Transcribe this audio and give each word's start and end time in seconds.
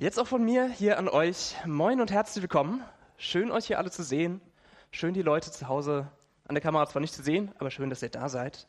Jetzt 0.00 0.20
auch 0.20 0.28
von 0.28 0.44
mir 0.44 0.68
hier 0.68 0.96
an 0.96 1.08
euch. 1.08 1.56
Moin 1.66 2.00
und 2.00 2.12
herzlich 2.12 2.40
willkommen. 2.40 2.84
Schön, 3.16 3.50
euch 3.50 3.66
hier 3.66 3.78
alle 3.78 3.90
zu 3.90 4.04
sehen. 4.04 4.40
Schön, 4.92 5.12
die 5.12 5.22
Leute 5.22 5.50
zu 5.50 5.66
Hause 5.66 6.06
an 6.46 6.54
der 6.54 6.62
Kamera 6.62 6.86
zwar 6.86 7.00
nicht 7.00 7.14
zu 7.14 7.22
sehen, 7.24 7.52
aber 7.58 7.72
schön, 7.72 7.90
dass 7.90 8.00
ihr 8.00 8.08
da 8.08 8.28
seid. 8.28 8.68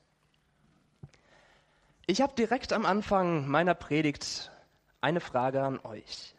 Ich 2.08 2.22
habe 2.22 2.34
direkt 2.34 2.74
am 2.74 2.84
Anfang 2.84 3.48
meiner 3.48 3.76
Predigt 3.76 4.52
eine 5.02 5.20
Frage 5.20 5.62
an 5.62 5.80
euch. 5.84 6.34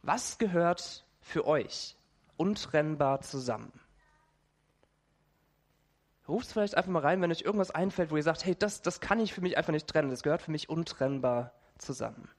Was 0.00 0.38
gehört 0.38 1.04
für 1.20 1.46
euch 1.46 1.96
untrennbar 2.38 3.20
zusammen? 3.20 3.78
Ruft 6.26 6.50
vielleicht 6.50 6.78
einfach 6.78 6.92
mal 6.92 7.02
rein, 7.02 7.20
wenn 7.20 7.30
euch 7.30 7.42
irgendwas 7.42 7.72
einfällt, 7.72 8.10
wo 8.10 8.16
ihr 8.16 8.22
sagt, 8.22 8.46
hey, 8.46 8.56
das, 8.58 8.80
das 8.80 9.00
kann 9.00 9.20
ich 9.20 9.34
für 9.34 9.42
mich 9.42 9.58
einfach 9.58 9.72
nicht 9.72 9.86
trennen, 9.86 10.08
das 10.08 10.22
gehört 10.22 10.40
für 10.40 10.50
mich 10.50 10.70
untrennbar 10.70 11.52
zusammen. 11.76 12.30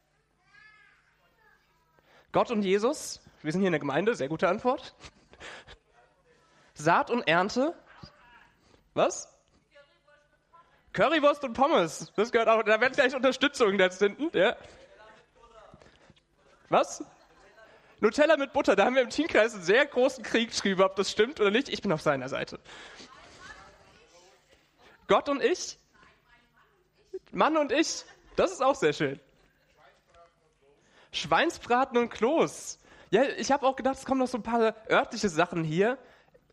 Gott 2.32 2.52
und 2.52 2.62
Jesus, 2.62 3.22
wir 3.42 3.52
sind 3.52 3.62
hier 3.62 3.68
in 3.68 3.74
der 3.74 3.80
Gemeinde, 3.80 4.16
sehr 4.16 4.28
gute 4.28 4.48
Antwort. 4.48 4.96
Saat 6.74 7.10
und 7.10 7.28
Ernte, 7.28 7.74
was? 8.94 9.34
Currywurst 10.94 11.44
und 11.44 11.54
Pommes, 11.54 12.12
das 12.16 12.32
gehört 12.32 12.50
auch, 12.50 12.64
da 12.64 12.82
wird 12.82 12.94
gleich 12.94 13.16
Unterstützung 13.16 13.80
jetzt 13.80 14.00
hinten, 14.00 14.36
ja. 14.38 14.56
Was? 16.70 17.04
Nutella 18.00 18.38
mit 18.38 18.54
Butter, 18.54 18.76
da 18.76 18.86
haben 18.86 18.96
wir 18.96 19.02
im 19.02 19.10
Teamkreis 19.10 19.54
einen 19.54 19.64
sehr 19.64 19.86
großen 19.86 20.24
Krieg 20.24 20.50
geschrieben, 20.50 20.82
ob 20.82 20.96
das 20.96 21.10
stimmt 21.10 21.40
oder 21.40 21.50
nicht. 21.50 21.70
Ich 21.70 21.82
bin 21.82 21.92
auf 21.92 22.02
seiner 22.02 22.30
Seite. 22.30 22.60
Gott 25.08 25.30
und 25.30 25.42
ich? 25.42 25.80
Mann 27.32 27.58
und 27.58 27.72
ich? 27.72 28.04
Das 28.36 28.52
ist 28.52 28.62
auch 28.62 28.76
sehr 28.76 28.94
schön. 28.94 29.20
Schweinsbraten 31.18 31.98
und 31.98 32.10
Kloß. 32.10 32.80
Ja, 33.10 33.24
ich 33.24 33.52
habe 33.52 33.66
auch 33.66 33.76
gedacht, 33.76 33.98
es 33.98 34.06
kommen 34.06 34.20
noch 34.20 34.28
so 34.28 34.38
ein 34.38 34.44
paar 34.44 34.76
örtliche 34.90 35.30
Sachen 35.30 35.64
hier. 35.64 35.98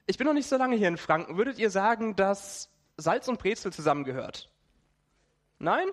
Ich 0.06 0.18
bin 0.18 0.26
noch 0.26 0.34
nicht 0.34 0.48
so 0.48 0.56
lange 0.56 0.76
hier 0.76 0.88
in 0.88 0.96
Franken. 0.96 1.36
Würdet 1.36 1.58
ihr 1.58 1.70
sagen, 1.70 2.14
dass 2.16 2.70
Salz 2.96 3.28
und 3.28 3.38
Brezel 3.38 3.72
zusammengehört? 3.72 4.50
Nein? 5.58 5.88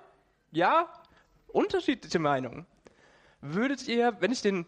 Ja? 0.52 0.88
Unterschiedliche 1.48 2.20
Meinungen. 2.20 2.66
Würdet 3.42 3.88
ihr, 3.88 4.18
wenn 4.20 4.32
ich 4.32 4.42
den, 4.42 4.66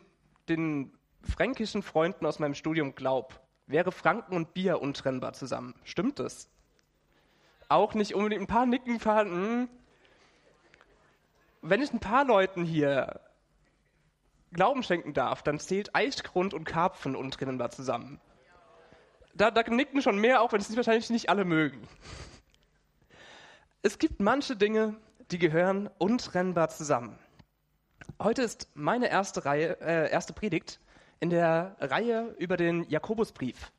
den 0.49 0.91
fränkischen 1.21 1.83
Freunden 1.83 2.25
aus 2.25 2.39
meinem 2.39 2.55
Studium 2.55 2.95
glaube, 2.95 3.35
wäre 3.67 3.91
Franken 3.91 4.35
und 4.35 4.53
Bier 4.53 4.81
untrennbar 4.81 5.33
zusammen? 5.33 5.75
Stimmt 5.83 6.19
das? 6.19 6.49
Auch 7.69 7.93
nicht 7.93 8.15
unbedingt 8.15 8.41
ein 8.41 8.47
paar 8.47 8.65
Nicken, 8.65 8.99
ein 8.99 9.27
hm. 9.27 9.69
Wenn 11.61 11.81
ich 11.81 11.93
ein 11.93 11.99
paar 11.99 12.25
Leuten 12.25 12.65
hier 12.65 13.21
Glauben 14.53 14.83
schenken 14.83 15.13
darf, 15.13 15.43
dann 15.43 15.59
zählt 15.59 15.95
Eichgrund 15.95 16.53
und 16.53 16.65
Karpfen 16.65 17.15
untrennbar 17.15 17.71
zusammen. 17.71 18.21
Da, 19.35 19.49
da 19.49 19.63
nicken 19.63 20.01
schon 20.01 20.19
mehr, 20.19 20.41
auch 20.41 20.53
wenn 20.53 20.61
es 20.61 20.75
wahrscheinlich 20.75 21.09
nicht 21.09 21.29
alle 21.29 21.43
mögen. 21.43 21.87
Es 23.81 23.97
gibt 23.97 24.19
manche 24.19 24.55
Dinge, 24.55 24.95
die 25.31 25.39
gehören 25.39 25.89
untrennbar 25.97 26.69
zusammen. 26.69 27.17
Heute 28.21 28.43
ist 28.43 28.69
meine 28.75 29.09
erste, 29.09 29.45
Reihe, 29.45 29.81
äh, 29.81 30.11
erste 30.11 30.33
Predigt 30.33 30.79
in 31.19 31.29
der 31.29 31.75
Reihe 31.79 32.35
über 32.37 32.57
den 32.57 32.83
Jakobusbrief. 32.89 33.71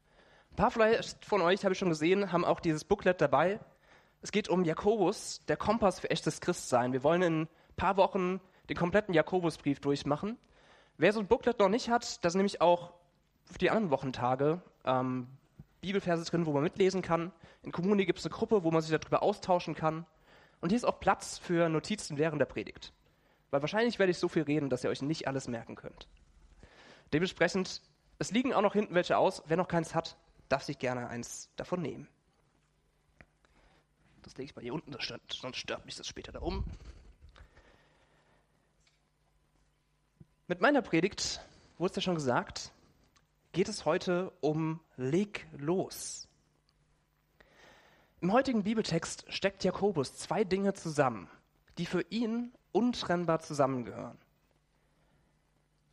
Ein 0.52 0.56
paar 0.56 0.70
vielleicht 0.70 1.24
von 1.24 1.40
euch, 1.40 1.64
habe 1.64 1.72
ich 1.72 1.78
schon 1.78 1.88
gesehen, 1.88 2.32
haben 2.32 2.44
auch 2.44 2.60
dieses 2.60 2.84
Booklet 2.84 3.20
dabei. 3.20 3.60
Es 4.22 4.32
geht 4.32 4.48
um 4.48 4.64
Jakobus, 4.64 5.44
der 5.46 5.56
Kompass 5.56 6.00
für 6.00 6.10
echtes 6.10 6.40
Christsein. 6.40 6.92
Wir 6.92 7.04
wollen 7.04 7.22
in 7.22 7.40
ein 7.42 7.48
paar 7.76 7.96
Wochen 7.96 8.40
den 8.68 8.76
kompletten 8.76 9.14
Jakobusbrief 9.14 9.80
durchmachen. 9.80 10.38
Wer 10.96 11.12
so 11.12 11.20
ein 11.20 11.26
Booklet 11.26 11.58
noch 11.58 11.68
nicht 11.68 11.88
hat, 11.88 12.24
da 12.24 12.30
sind 12.30 12.38
nämlich 12.38 12.60
auch 12.60 12.92
für 13.44 13.58
die 13.58 13.70
anderen 13.70 13.90
Wochentage 13.90 14.62
ähm, 14.84 15.26
Bibelverse 15.80 16.24
drin, 16.24 16.46
wo 16.46 16.52
man 16.52 16.62
mitlesen 16.62 17.02
kann. 17.02 17.32
In 17.62 17.72
Kommune 17.72 18.06
gibt 18.06 18.18
es 18.18 18.24
eine 18.24 18.34
Gruppe, 18.34 18.62
wo 18.62 18.70
man 18.70 18.80
sich 18.80 18.96
darüber 18.96 19.22
austauschen 19.22 19.74
kann. 19.74 20.06
Und 20.60 20.70
hier 20.70 20.76
ist 20.76 20.84
auch 20.84 21.00
Platz 21.00 21.38
für 21.38 21.68
Notizen 21.68 22.16
während 22.16 22.40
der 22.40 22.46
Predigt. 22.46 22.92
Weil 23.50 23.60
wahrscheinlich 23.60 23.98
werde 23.98 24.10
ich 24.10 24.18
so 24.18 24.28
viel 24.28 24.44
reden, 24.44 24.70
dass 24.70 24.84
ihr 24.84 24.90
euch 24.90 25.02
nicht 25.02 25.28
alles 25.28 25.48
merken 25.48 25.74
könnt. 25.74 26.08
Dementsprechend, 27.12 27.82
es 28.18 28.30
liegen 28.30 28.54
auch 28.54 28.62
noch 28.62 28.72
hinten 28.72 28.94
welche 28.94 29.18
aus. 29.18 29.42
Wer 29.46 29.56
noch 29.56 29.68
keins 29.68 29.94
hat, 29.94 30.16
darf 30.48 30.62
sich 30.62 30.78
gerne 30.78 31.08
eins 31.08 31.50
davon 31.56 31.82
nehmen. 31.82 32.08
Das 34.22 34.36
lege 34.36 34.50
ich 34.50 34.56
mal 34.56 34.62
hier 34.62 34.74
unten, 34.74 34.96
sonst 35.28 35.56
stört 35.56 35.84
mich 35.84 35.96
das 35.96 36.06
später 36.06 36.32
da 36.32 36.40
oben. 36.40 36.64
Mit 40.46 40.60
meiner 40.60 40.82
Predigt, 40.82 41.40
wurde 41.78 41.92
es 41.92 41.96
ja 41.96 42.02
schon 42.02 42.16
gesagt, 42.16 42.70
geht 43.52 43.66
es 43.66 43.86
heute 43.86 44.30
um 44.42 44.78
Leg 44.98 45.46
los. 45.56 46.28
Im 48.20 48.30
heutigen 48.30 48.62
Bibeltext 48.62 49.24
steckt 49.32 49.64
Jakobus 49.64 50.16
zwei 50.16 50.44
Dinge 50.44 50.74
zusammen, 50.74 51.30
die 51.78 51.86
für 51.86 52.02
ihn 52.10 52.52
untrennbar 52.72 53.40
zusammengehören. 53.40 54.18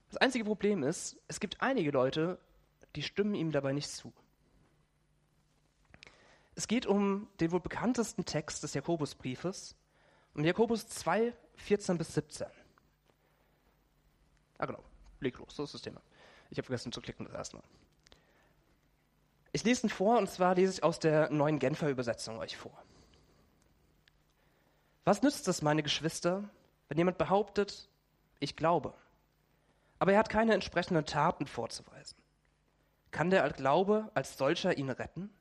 Das 0.09 0.17
einzige 0.17 0.43
Problem 0.43 0.83
ist, 0.83 1.17
es 1.29 1.39
gibt 1.39 1.61
einige 1.61 1.91
Leute, 1.91 2.37
die 2.97 3.03
stimmen 3.03 3.35
ihm 3.35 3.53
dabei 3.53 3.71
nicht 3.71 3.89
zu. 3.89 4.11
Es 6.55 6.67
geht 6.67 6.85
um 6.85 7.29
den 7.39 7.53
wohl 7.53 7.61
bekanntesten 7.61 8.25
Text 8.25 8.63
des 8.63 8.73
Jakobusbriefes, 8.73 9.77
um 10.33 10.43
Jakobus 10.43 10.87
2, 10.87 11.33
14 11.55 11.97
bis 11.97 12.15
17. 12.15 12.47
Ah, 14.61 14.67
genau. 14.67 14.83
Leg 15.21 15.39
los, 15.39 15.55
so 15.55 15.63
ist 15.63 15.73
das 15.73 15.81
Thema. 15.81 16.01
Ich 16.51 16.57
habe 16.59 16.67
vergessen 16.67 16.91
zu 16.91 17.01
klicken 17.01 17.25
das 17.25 17.33
erste 17.33 17.57
Mal. 17.57 17.63
Ich 19.53 19.63
lese 19.63 19.87
ihn 19.87 19.89
vor 19.89 20.19
und 20.19 20.29
zwar 20.29 20.53
lese 20.53 20.73
ich 20.73 20.83
aus 20.83 20.99
der 20.99 21.31
neuen 21.31 21.57
Genfer 21.57 21.89
Übersetzung 21.89 22.37
euch 22.37 22.55
vor. 22.55 22.77
Was 25.03 25.23
nützt 25.23 25.47
es, 25.47 25.63
meine 25.63 25.81
Geschwister, 25.81 26.47
wenn 26.89 26.97
jemand 26.99 27.17
behauptet, 27.17 27.89
ich 28.39 28.55
glaube, 28.55 28.93
aber 29.97 30.13
er 30.13 30.19
hat 30.19 30.29
keine 30.29 30.53
entsprechenden 30.53 31.07
Taten 31.07 31.47
vorzuweisen? 31.47 32.17
Kann 33.09 33.31
der 33.31 33.49
Glaube 33.49 34.11
als 34.13 34.37
solcher 34.37 34.77
ihn 34.77 34.91
retten? 34.91 35.31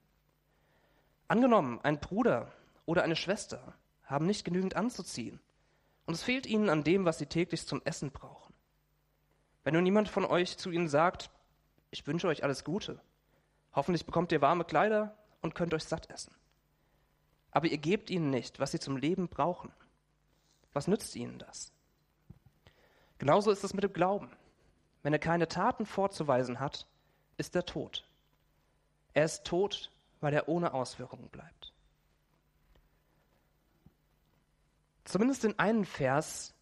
Angenommen, 1.28 1.78
ein 1.82 2.00
Bruder 2.00 2.50
oder 2.86 3.02
eine 3.02 3.16
Schwester 3.16 3.74
haben 4.04 4.24
nicht 4.24 4.46
genügend 4.46 4.76
anzuziehen 4.76 5.40
und 6.06 6.14
es 6.14 6.22
fehlt 6.22 6.46
ihnen 6.46 6.70
an 6.70 6.84
dem, 6.84 7.04
was 7.04 7.18
sie 7.18 7.26
täglich 7.26 7.66
zum 7.66 7.82
Essen 7.84 8.10
brauchen. 8.10 8.49
Wenn 9.64 9.74
nun 9.74 9.84
niemand 9.84 10.08
von 10.08 10.24
euch 10.24 10.56
zu 10.56 10.70
ihnen 10.70 10.88
sagt, 10.88 11.30
ich 11.90 12.06
wünsche 12.06 12.28
euch 12.28 12.44
alles 12.44 12.64
Gute, 12.64 13.00
hoffentlich 13.72 14.06
bekommt 14.06 14.32
ihr 14.32 14.40
warme 14.40 14.64
Kleider 14.64 15.16
und 15.42 15.54
könnt 15.54 15.74
euch 15.74 15.84
satt 15.84 16.08
essen. 16.10 16.34
Aber 17.50 17.66
ihr 17.66 17.78
gebt 17.78 18.10
ihnen 18.10 18.30
nicht, 18.30 18.60
was 18.60 18.70
sie 18.70 18.80
zum 18.80 18.96
Leben 18.96 19.28
brauchen. 19.28 19.72
Was 20.72 20.86
nützt 20.86 21.16
ihnen 21.16 21.38
das? 21.38 21.72
Genauso 23.18 23.50
ist 23.50 23.64
es 23.64 23.74
mit 23.74 23.84
dem 23.84 23.92
Glauben. 23.92 24.30
Wenn 25.02 25.12
er 25.12 25.18
keine 25.18 25.48
Taten 25.48 25.84
vorzuweisen 25.84 26.60
hat, 26.60 26.86
ist 27.36 27.56
er 27.56 27.66
tot. 27.66 28.08
Er 29.14 29.24
ist 29.24 29.44
tot, 29.44 29.90
weil 30.20 30.32
er 30.32 30.48
ohne 30.48 30.72
Auswirkungen 30.72 31.28
bleibt. 31.28 31.72
Zumindest 35.04 35.44
in 35.44 35.58
einem 35.58 35.84
Vers 35.84 36.54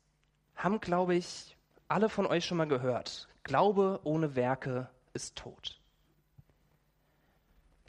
haben, 0.56 0.80
glaube 0.80 1.15
ich, 1.15 1.58
alle 1.88 2.09
von 2.09 2.26
euch 2.26 2.44
schon 2.44 2.59
mal 2.59 2.69
gehört. 2.69 3.28
Glaube 3.43 4.00
ohne 4.04 4.37
Werke 4.37 4.88
ist 5.15 5.37
tot. 5.37 5.81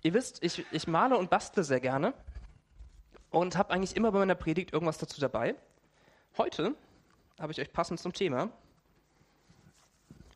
Ihr 0.01 0.13
wisst, 0.13 0.41
ich, 0.41 0.65
ich 0.71 0.87
male 0.87 1.17
und 1.17 1.29
bastle 1.29 1.63
sehr 1.63 1.81
gerne 1.81 2.13
und 3.29 3.57
habe 3.57 3.73
eigentlich 3.73 3.97
immer 3.97 4.11
bei 4.11 4.19
meiner 4.19 4.35
Predigt 4.35 4.71
irgendwas 4.71 4.97
dazu 4.97 5.19
dabei. 5.19 5.55
Heute 6.37 6.73
habe 7.37 7.51
ich 7.51 7.59
euch 7.59 7.73
passend 7.73 7.99
zum 7.99 8.13
Thema 8.13 8.49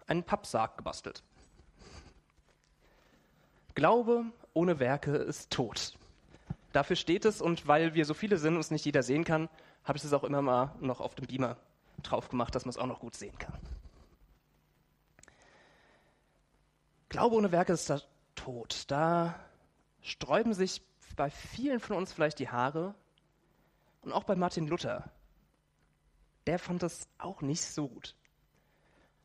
einen 0.07 0.23
Pappsarg 0.23 0.77
gebastelt. 0.77 1.23
Glaube 3.73 4.25
ohne 4.53 4.79
Werke 4.79 5.15
ist 5.15 5.49
tot. 5.51 5.97
Dafür 6.73 6.97
steht 6.97 7.23
es 7.23 7.41
und 7.41 7.67
weil 7.67 7.93
wir 7.93 8.05
so 8.05 8.13
viele 8.13 8.37
sind 8.37 8.55
und 8.55 8.59
es 8.59 8.71
nicht 8.71 8.85
jeder 8.85 9.01
sehen 9.01 9.23
kann, 9.23 9.47
habe 9.85 9.97
ich 9.97 10.03
es 10.03 10.11
auch 10.11 10.23
immer 10.23 10.41
mal 10.41 10.75
noch 10.81 10.99
auf 10.99 11.15
dem 11.15 11.27
Beamer 11.27 11.57
drauf 12.03 12.29
gemacht, 12.29 12.53
dass 12.55 12.65
man 12.65 12.69
es 12.69 12.77
auch 12.77 12.87
noch 12.87 12.99
gut 12.99 13.15
sehen 13.15 13.37
kann. 13.37 13.59
Glaube 17.09 17.35
ohne 17.35 17.51
Werke 17.51 17.73
ist 17.73 17.89
da 17.89 18.01
tot. 18.35 18.85
Da 18.89 19.39
sträuben 20.01 20.53
sich 20.53 20.81
bei 21.15 21.29
vielen 21.29 21.79
von 21.79 21.95
uns 21.97 22.11
vielleicht 22.11 22.39
die 22.39 22.49
Haare 22.49 22.95
und 24.01 24.11
auch 24.11 24.23
bei 24.23 24.35
Martin 24.35 24.67
Luther. 24.67 25.11
Der 26.47 26.59
fand 26.59 26.83
das 26.83 27.07
auch 27.17 27.41
nicht 27.41 27.63
so 27.63 27.87
gut. 27.87 28.15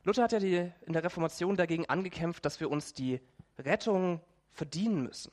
Luther 0.05 0.23
hat 0.23 0.33
ja 0.33 0.39
die, 0.39 0.73
in 0.87 0.93
der 0.93 1.03
Reformation 1.03 1.57
dagegen 1.57 1.87
angekämpft, 1.87 2.45
dass 2.45 2.61
wir 2.61 2.71
uns 2.71 2.93
die 2.93 3.21
Rettung 3.59 4.21
verdienen 4.51 5.03
müssen. 5.03 5.33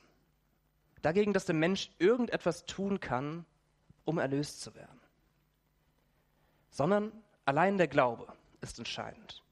Dagegen, 1.02 1.32
dass 1.32 1.46
der 1.46 1.54
Mensch 1.54 1.90
irgendetwas 1.98 2.64
tun 2.64 3.00
kann, 3.00 3.44
um 4.04 4.18
erlöst 4.18 4.60
zu 4.60 4.74
werden. 4.74 5.00
Sondern 6.70 7.12
Allein 7.46 7.78
der 7.78 7.88
Glaube 7.88 8.26
ist 8.60 8.78
entscheidend. 8.78 9.42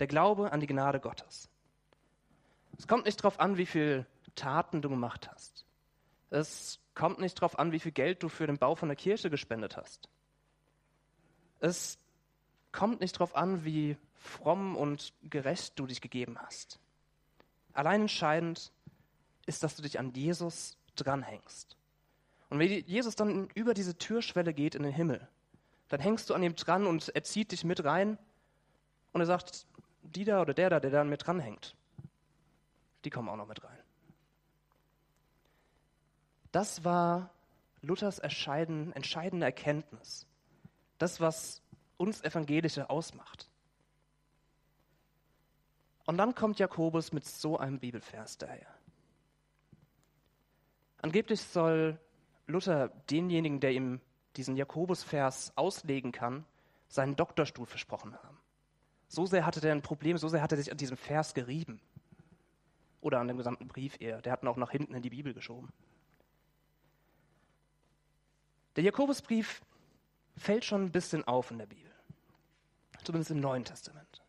Der 0.00 0.06
Glaube 0.06 0.50
an 0.50 0.60
die 0.60 0.66
Gnade 0.66 0.98
Gottes. 0.98 1.48
Es 2.78 2.88
kommt 2.88 3.04
nicht 3.04 3.20
darauf 3.20 3.38
an, 3.38 3.58
wie 3.58 3.66
viel 3.66 4.06
Taten 4.34 4.82
du 4.82 4.88
gemacht 4.88 5.30
hast. 5.30 5.66
Es 6.30 6.80
kommt 6.94 7.20
nicht 7.20 7.36
darauf 7.36 7.58
an, 7.58 7.70
wie 7.70 7.78
viel 7.78 7.92
Geld 7.92 8.22
du 8.22 8.30
für 8.30 8.46
den 8.46 8.58
Bau 8.58 8.74
von 8.74 8.88
der 8.88 8.96
Kirche 8.96 9.28
gespendet 9.28 9.76
hast. 9.76 10.08
Es 11.60 11.98
kommt 12.72 13.00
nicht 13.00 13.14
darauf 13.16 13.36
an, 13.36 13.64
wie 13.64 13.98
fromm 14.14 14.74
und 14.74 15.12
gerecht 15.22 15.78
du 15.78 15.86
dich 15.86 16.00
gegeben 16.00 16.38
hast. 16.40 16.80
Allein 17.74 18.02
entscheidend 18.02 18.72
ist, 19.44 19.62
dass 19.62 19.76
du 19.76 19.82
dich 19.82 19.98
an 19.98 20.12
Jesus 20.14 20.78
dranhängst. 20.96 21.76
Und 22.48 22.58
wenn 22.58 22.70
Jesus 22.86 23.16
dann 23.16 23.48
über 23.54 23.74
diese 23.74 23.96
Türschwelle 23.98 24.54
geht 24.54 24.74
in 24.74 24.82
den 24.82 24.92
Himmel, 24.92 25.28
dann 25.92 26.00
hängst 26.00 26.30
du 26.30 26.34
an 26.34 26.42
ihm 26.42 26.56
dran 26.56 26.86
und 26.86 27.10
er 27.14 27.22
zieht 27.22 27.52
dich 27.52 27.64
mit 27.64 27.84
rein 27.84 28.16
und 29.12 29.20
er 29.20 29.26
sagt, 29.26 29.66
die 30.00 30.24
da 30.24 30.40
oder 30.40 30.54
der 30.54 30.70
da, 30.70 30.80
der 30.80 30.90
da 30.90 31.04
mit 31.04 31.26
dranhängt, 31.26 31.76
die 33.04 33.10
kommen 33.10 33.28
auch 33.28 33.36
noch 33.36 33.46
mit 33.46 33.62
rein. 33.62 33.78
Das 36.50 36.82
war 36.82 37.28
Luthers 37.82 38.20
entscheidende 38.20 39.44
Erkenntnis. 39.44 40.26
Das, 40.96 41.20
was 41.20 41.60
uns 41.98 42.22
Evangelische 42.22 42.88
ausmacht. 42.88 43.50
Und 46.06 46.16
dann 46.16 46.34
kommt 46.34 46.58
Jakobus 46.58 47.12
mit 47.12 47.26
so 47.26 47.58
einem 47.58 47.80
Bibelvers 47.80 48.38
daher. 48.38 48.74
Angeblich 51.02 51.42
soll 51.42 52.00
Luther 52.46 52.88
denjenigen, 53.10 53.60
der 53.60 53.72
ihm 53.72 54.00
diesen 54.36 54.56
Jakobusvers 54.56 55.52
auslegen 55.56 56.12
kann, 56.12 56.44
seinen 56.88 57.16
Doktorstuhl 57.16 57.66
versprochen 57.66 58.14
haben. 58.22 58.38
So 59.08 59.26
sehr 59.26 59.44
hatte 59.44 59.66
er 59.66 59.74
ein 59.74 59.82
Problem, 59.82 60.16
so 60.16 60.28
sehr 60.28 60.42
hat 60.42 60.52
er 60.52 60.58
sich 60.58 60.70
an 60.70 60.78
diesem 60.78 60.96
Vers 60.96 61.34
gerieben. 61.34 61.80
Oder 63.00 63.20
an 63.20 63.28
dem 63.28 63.36
gesamten 63.36 63.68
Brief 63.68 64.00
eher. 64.00 64.22
Der 64.22 64.32
hat 64.32 64.42
ihn 64.42 64.48
auch 64.48 64.56
nach 64.56 64.70
hinten 64.70 64.94
in 64.94 65.02
die 65.02 65.10
Bibel 65.10 65.34
geschoben. 65.34 65.68
Der 68.76 68.84
Jakobusbrief 68.84 69.60
fällt 70.36 70.64
schon 70.64 70.84
ein 70.84 70.92
bisschen 70.92 71.24
auf 71.26 71.50
in 71.50 71.58
der 71.58 71.66
Bibel. 71.66 71.90
Zumindest 73.04 73.32
im 73.32 73.40
Neuen 73.40 73.64
Testament. 73.64 74.22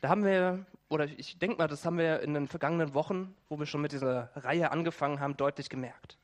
Da 0.00 0.08
haben 0.08 0.24
wir, 0.24 0.64
oder 0.88 1.04
ich 1.04 1.38
denke 1.38 1.58
mal, 1.58 1.68
das 1.68 1.84
haben 1.84 1.98
wir 1.98 2.20
in 2.20 2.32
den 2.32 2.48
vergangenen 2.48 2.94
Wochen, 2.94 3.34
wo 3.48 3.58
wir 3.58 3.66
schon 3.66 3.82
mit 3.82 3.92
dieser 3.92 4.30
Reihe 4.36 4.70
angefangen 4.70 5.20
haben, 5.20 5.36
deutlich 5.36 5.68
gemerkt. 5.68 6.16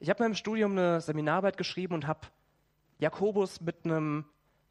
Ich 0.00 0.08
habe 0.10 0.22
mir 0.22 0.28
im 0.28 0.34
Studium 0.34 0.72
eine 0.72 1.00
Seminararbeit 1.00 1.56
geschrieben 1.56 1.94
und 1.94 2.06
habe 2.06 2.28
Jakobus 2.98 3.60
mit 3.60 3.84
einem 3.84 4.24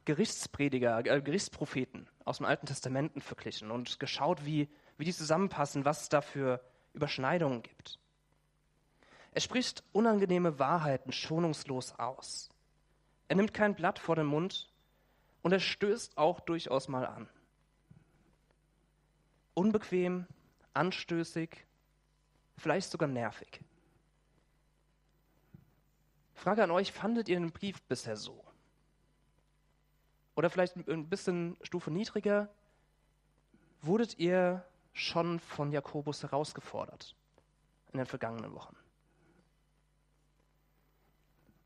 Gerichtsprediger, 0.06 1.06
äh, 1.06 1.22
Gerichtspropheten 1.22 2.08
aus 2.24 2.38
dem 2.38 2.46
Alten 2.46 2.66
Testament 2.66 3.22
verglichen 3.22 3.70
und 3.72 4.00
geschaut, 4.00 4.46
wie, 4.46 4.70
wie 4.98 5.04
die 5.04 5.14
zusammenpassen, 5.14 5.84
was 5.84 6.04
es 6.04 6.10
da 6.10 6.22
für 6.22 6.62
Überschneidungen 6.94 7.62
gibt. 7.62 8.00
Er 9.34 9.42
spricht 9.42 9.84
unangenehme 9.92 10.60
Wahrheiten 10.60 11.12
schonungslos 11.12 11.94
aus. 12.00 12.50
Er 13.28 13.36
nimmt 13.36 13.54
kein 13.54 13.76
Blatt 13.76 14.00
vor 14.00 14.16
den 14.16 14.28
Mund 14.28 14.72
und 15.42 15.52
er 15.52 15.60
stößt 15.60 16.18
auch 16.18 16.40
durchaus 16.40 16.88
mal 16.88 17.06
an. 17.06 17.28
Unbequem, 19.54 20.26
anstößig, 20.74 21.66
vielleicht 22.58 22.90
sogar 22.90 23.10
nervig. 23.10 23.60
Frage 26.38 26.64
an 26.64 26.70
euch, 26.70 26.92
fandet 26.92 27.30
ihr 27.30 27.40
den 27.40 27.52
Brief 27.52 27.82
bisher 27.84 28.16
so? 28.16 28.44
Oder 30.36 30.52
vielleicht 30.52 30.76
ein 30.76 31.10
bisschen 31.10 31.58
Stufe 31.64 31.90
niedriger, 31.90 32.48
wurdet 33.82 34.20
ihr 34.20 34.64
schon 34.94 35.40
von 35.40 35.72
Jakobus 35.72 36.22
herausgefordert 36.22 37.16
in 37.92 37.98
den 37.98 38.06
vergangenen 38.06 38.54
Wochen? 38.54 38.76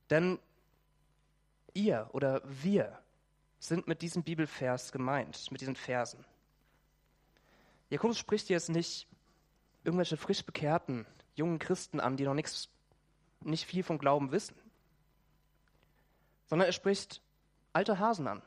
Denn 0.10 0.40
ihr 1.74 2.10
oder 2.14 2.42
wir 2.46 2.98
sind 3.60 3.90
mit 3.90 4.02
diesem 4.02 4.24
Bibelvers 4.24 4.94
gemeint, 4.94 5.52
mit 5.52 5.60
diesen 5.60 5.76
Versen. 5.76 6.24
Jakobus 7.90 8.18
spricht 8.18 8.48
jetzt 8.48 8.70
nicht 8.70 9.06
irgendwelche 9.84 10.16
frisch 10.16 10.46
bekehrten 10.46 11.06
jungen 11.36 11.60
Christen 11.60 12.00
an, 12.00 12.16
die 12.16 12.24
noch 12.24 12.34
nichts 12.34 12.70
nicht 13.44 13.66
viel 13.66 13.84
vom 13.84 13.98
Glauben 13.98 14.32
wissen, 14.32 14.56
sondern 16.52 16.68
er 16.68 16.74
spricht 16.74 17.22
alte 17.72 17.98
Hasen 17.98 18.28
an, 18.28 18.42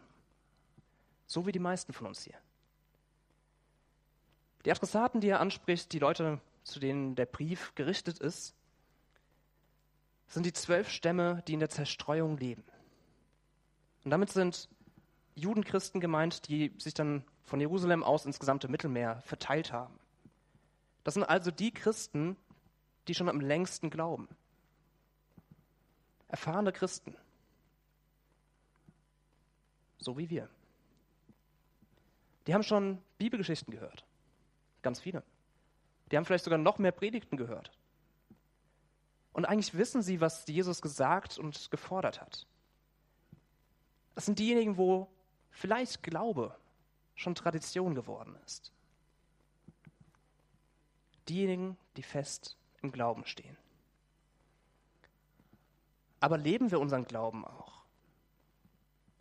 so 1.26 1.46
wie 1.46 1.52
die 1.52 1.58
meisten 1.58 1.94
von 1.94 2.06
uns 2.06 2.22
hier. 2.22 2.34
Die 4.66 4.70
Adressaten, 4.70 5.22
die 5.22 5.28
er 5.28 5.40
anspricht, 5.40 5.90
die 5.90 6.00
Leute, 6.00 6.38
zu 6.64 6.80
denen 6.80 7.14
der 7.14 7.24
Brief 7.24 7.74
gerichtet 7.74 8.18
ist, 8.18 8.54
sind 10.26 10.44
die 10.44 10.52
zwölf 10.52 10.90
Stämme, 10.90 11.42
die 11.48 11.54
in 11.54 11.60
der 11.60 11.70
Zerstreuung 11.70 12.36
leben. 12.36 12.62
Und 14.04 14.10
damit 14.10 14.30
sind 14.30 14.68
Judenchristen 15.34 15.98
gemeint, 15.98 16.46
die 16.48 16.74
sich 16.76 16.92
dann 16.92 17.24
von 17.42 17.58
Jerusalem 17.58 18.04
aus 18.04 18.26
ins 18.26 18.38
gesamte 18.38 18.68
Mittelmeer 18.68 19.22
verteilt 19.22 19.72
haben. 19.72 19.98
Das 21.04 21.14
sind 21.14 21.24
also 21.24 21.50
die 21.50 21.72
Christen, 21.72 22.36
die 23.08 23.14
schon 23.14 23.30
am 23.30 23.40
längsten 23.40 23.88
glauben 23.88 24.28
erfahrene 26.34 26.72
Christen, 26.72 27.14
so 29.98 30.16
wie 30.18 30.30
wir. 30.30 30.48
Die 32.46 32.54
haben 32.54 32.62
schon 32.62 33.02
Bibelgeschichten 33.18 33.72
gehört, 33.72 34.04
ganz 34.82 35.00
viele. 35.00 35.22
Die 36.10 36.16
haben 36.16 36.24
vielleicht 36.24 36.44
sogar 36.44 36.58
noch 36.58 36.78
mehr 36.78 36.92
Predigten 36.92 37.36
gehört. 37.36 37.72
Und 39.32 39.46
eigentlich 39.46 39.74
wissen 39.74 40.02
sie, 40.02 40.20
was 40.20 40.46
Jesus 40.46 40.80
gesagt 40.80 41.38
und 41.38 41.70
gefordert 41.70 42.20
hat. 42.20 42.46
Das 44.14 44.26
sind 44.26 44.38
diejenigen, 44.38 44.76
wo 44.76 45.08
vielleicht 45.50 46.02
Glaube 46.02 46.54
schon 47.14 47.34
Tradition 47.34 47.94
geworden 47.94 48.36
ist. 48.44 48.72
Diejenigen, 51.28 51.76
die 51.96 52.02
fest 52.02 52.56
im 52.82 52.92
Glauben 52.92 53.24
stehen. 53.24 53.56
Aber 56.20 56.38
leben 56.38 56.70
wir 56.70 56.80
unseren 56.80 57.04
Glauben 57.04 57.44
auch? 57.44 57.82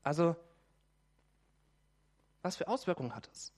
Also, 0.03 0.35
was 2.43 2.57
für 2.57 2.67
Auswirkungen 2.67 3.15
hat 3.15 3.27
es? 3.31 3.51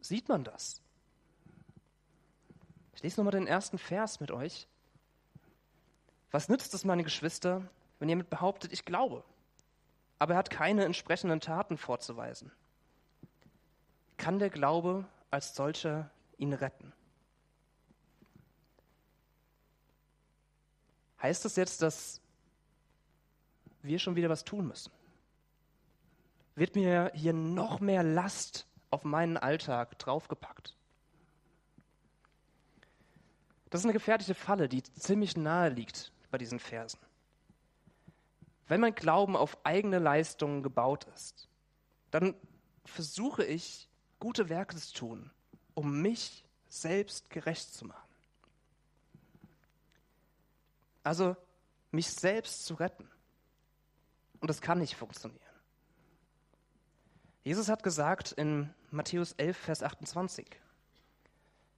Sieht 0.00 0.28
man 0.28 0.44
das? 0.44 0.80
Ich 2.94 3.02
lese 3.02 3.20
nochmal 3.20 3.32
den 3.32 3.46
ersten 3.46 3.78
Vers 3.78 4.20
mit 4.20 4.30
euch. 4.30 4.66
Was 6.30 6.48
nützt 6.48 6.72
es, 6.72 6.84
meine 6.84 7.04
Geschwister, 7.04 7.68
wenn 7.98 8.08
jemand 8.08 8.30
behauptet, 8.30 8.72
ich 8.72 8.84
glaube, 8.84 9.24
aber 10.18 10.34
er 10.34 10.38
hat 10.38 10.50
keine 10.50 10.84
entsprechenden 10.84 11.40
Taten 11.40 11.76
vorzuweisen? 11.76 12.52
Kann 14.16 14.38
der 14.38 14.50
Glaube 14.50 15.06
als 15.30 15.54
solcher 15.54 16.10
ihn 16.38 16.52
retten? 16.52 16.92
Heißt 21.20 21.44
das 21.44 21.56
jetzt, 21.56 21.82
dass 21.82 22.20
wir 23.82 23.98
schon 23.98 24.16
wieder 24.16 24.28
was 24.28 24.44
tun 24.44 24.68
müssen? 24.68 24.92
Wird 26.60 26.76
mir 26.76 27.10
hier 27.14 27.32
noch 27.32 27.80
mehr 27.80 28.02
Last 28.02 28.66
auf 28.90 29.02
meinen 29.04 29.38
Alltag 29.38 29.98
draufgepackt? 29.98 30.76
Das 33.70 33.80
ist 33.80 33.86
eine 33.86 33.94
gefährliche 33.94 34.34
Falle, 34.34 34.68
die 34.68 34.82
ziemlich 34.82 35.38
nahe 35.38 35.70
liegt 35.70 36.12
bei 36.30 36.36
diesen 36.36 36.58
Versen. 36.58 36.98
Wenn 38.68 38.82
mein 38.82 38.94
Glauben 38.94 39.36
auf 39.36 39.56
eigene 39.64 40.00
Leistungen 40.00 40.62
gebaut 40.62 41.04
ist, 41.14 41.48
dann 42.10 42.34
versuche 42.84 43.42
ich, 43.42 43.88
gute 44.18 44.50
Werke 44.50 44.76
zu 44.76 44.92
tun, 44.92 45.30
um 45.72 46.02
mich 46.02 46.44
selbst 46.68 47.30
gerecht 47.30 47.72
zu 47.72 47.86
machen. 47.86 48.14
Also 51.04 51.36
mich 51.90 52.10
selbst 52.10 52.66
zu 52.66 52.74
retten. 52.74 53.08
Und 54.40 54.50
das 54.50 54.60
kann 54.60 54.78
nicht 54.78 54.94
funktionieren. 54.94 55.49
Jesus 57.42 57.68
hat 57.68 57.82
gesagt 57.82 58.32
in 58.32 58.72
Matthäus 58.90 59.32
11, 59.32 59.56
Vers 59.56 59.82
28, 59.82 60.46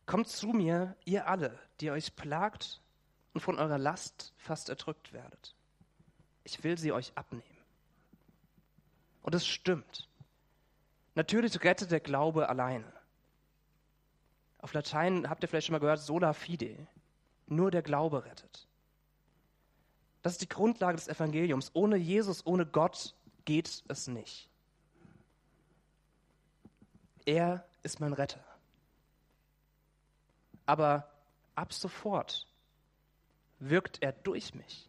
Kommt 0.06 0.28
zu 0.28 0.48
mir, 0.48 0.96
ihr 1.04 1.28
alle, 1.28 1.58
die 1.80 1.90
euch 1.90 2.16
plagt 2.16 2.80
und 3.32 3.40
von 3.40 3.58
eurer 3.58 3.78
Last 3.78 4.32
fast 4.36 4.68
erdrückt 4.68 5.12
werdet. 5.12 5.54
Ich 6.44 6.64
will 6.64 6.76
sie 6.76 6.92
euch 6.92 7.12
abnehmen. 7.14 7.44
Und 9.22 9.34
es 9.34 9.46
stimmt. 9.46 10.08
Natürlich 11.14 11.62
rettet 11.62 11.92
der 11.92 12.00
Glaube 12.00 12.48
alleine. 12.48 12.92
Auf 14.58 14.72
Latein 14.72 15.28
habt 15.28 15.42
ihr 15.44 15.48
vielleicht 15.48 15.68
schon 15.68 15.74
mal 15.74 15.78
gehört, 15.78 16.00
sola 16.00 16.32
fide. 16.32 16.76
Nur 17.46 17.70
der 17.70 17.82
Glaube 17.82 18.24
rettet. 18.24 18.66
Das 20.22 20.32
ist 20.32 20.42
die 20.42 20.48
Grundlage 20.48 20.96
des 20.96 21.08
Evangeliums. 21.08 21.70
Ohne 21.74 21.96
Jesus, 21.96 22.46
ohne 22.46 22.66
Gott 22.66 23.14
geht 23.44 23.84
es 23.88 24.08
nicht. 24.08 24.48
Er 27.26 27.64
ist 27.82 28.00
mein 28.00 28.12
Retter. 28.12 28.44
Aber 30.66 31.10
ab 31.54 31.72
sofort 31.72 32.46
wirkt 33.58 34.02
er 34.02 34.12
durch 34.12 34.54
mich. 34.54 34.88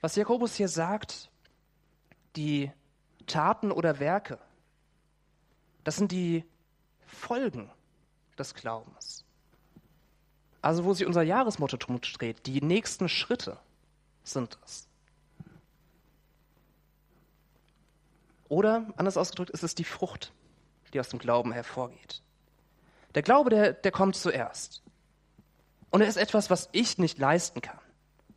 Was 0.00 0.16
Jakobus 0.16 0.56
hier 0.56 0.68
sagt, 0.68 1.30
die 2.36 2.72
Taten 3.26 3.70
oder 3.70 4.00
Werke, 4.00 4.38
das 5.84 5.96
sind 5.96 6.12
die 6.12 6.44
Folgen 7.06 7.70
des 8.38 8.54
Glaubens. 8.54 9.24
Also 10.60 10.84
wo 10.84 10.94
sich 10.94 11.06
unser 11.06 11.22
Jahresmotto 11.22 11.76
dreht, 11.76 12.46
die 12.46 12.60
nächsten 12.60 13.08
Schritte 13.08 13.58
sind 14.24 14.58
es. 14.64 14.88
Oder, 18.52 18.84
anders 18.96 19.16
ausgedrückt, 19.16 19.48
ist 19.48 19.62
es 19.62 19.74
die 19.74 19.82
Frucht, 19.82 20.30
die 20.92 21.00
aus 21.00 21.08
dem 21.08 21.18
Glauben 21.18 21.52
hervorgeht. 21.52 22.20
Der 23.14 23.22
Glaube, 23.22 23.48
der, 23.48 23.72
der 23.72 23.92
kommt 23.92 24.14
zuerst. 24.14 24.82
Und 25.88 26.02
er 26.02 26.06
ist 26.06 26.18
etwas, 26.18 26.50
was 26.50 26.68
ich 26.72 26.98
nicht 26.98 27.18
leisten 27.18 27.62
kann, 27.62 27.78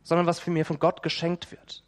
sondern 0.04 0.26
was 0.26 0.40
für 0.40 0.50
mir 0.50 0.64
von 0.64 0.78
Gott 0.78 1.02
geschenkt 1.02 1.52
wird. 1.52 1.84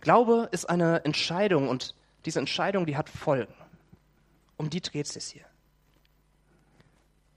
Glaube 0.00 0.48
ist 0.52 0.70
eine 0.70 1.04
Entscheidung 1.04 1.68
und 1.68 1.96
diese 2.24 2.38
Entscheidung, 2.38 2.86
die 2.86 2.96
hat 2.96 3.10
Folgen. 3.10 3.54
Um 4.56 4.70
die 4.70 4.80
dreht 4.80 5.06
es 5.06 5.14
sich 5.14 5.24
hier. 5.24 5.44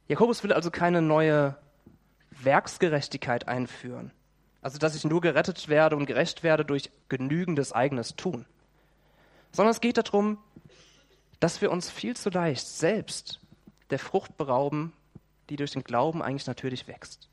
Jakobus 0.09 0.43
will 0.43 0.53
also 0.53 0.69
keine 0.69 1.01
neue 1.01 1.57
Werksgerechtigkeit 2.29 3.47
einführen. 3.47 4.11
Also, 4.61 4.77
dass 4.77 4.93
ich 4.93 5.05
nur 5.05 5.21
gerettet 5.21 5.69
werde 5.69 5.95
und 5.95 6.05
gerecht 6.05 6.43
werde 6.43 6.65
durch 6.65 6.91
genügendes 7.07 7.73
eigenes 7.73 8.15
Tun. 8.15 8.45
Sondern 9.51 9.71
es 9.71 9.81
geht 9.81 9.97
darum, 9.97 10.37
dass 11.39 11.61
wir 11.61 11.71
uns 11.71 11.89
viel 11.89 12.15
zu 12.15 12.29
leicht 12.29 12.65
selbst 12.67 13.39
der 13.89 13.99
Frucht 13.99 14.37
berauben, 14.37 14.93
die 15.49 15.55
durch 15.55 15.71
den 15.71 15.83
Glauben 15.83 16.21
eigentlich 16.21 16.47
natürlich 16.47 16.87
wächst. 16.87 17.29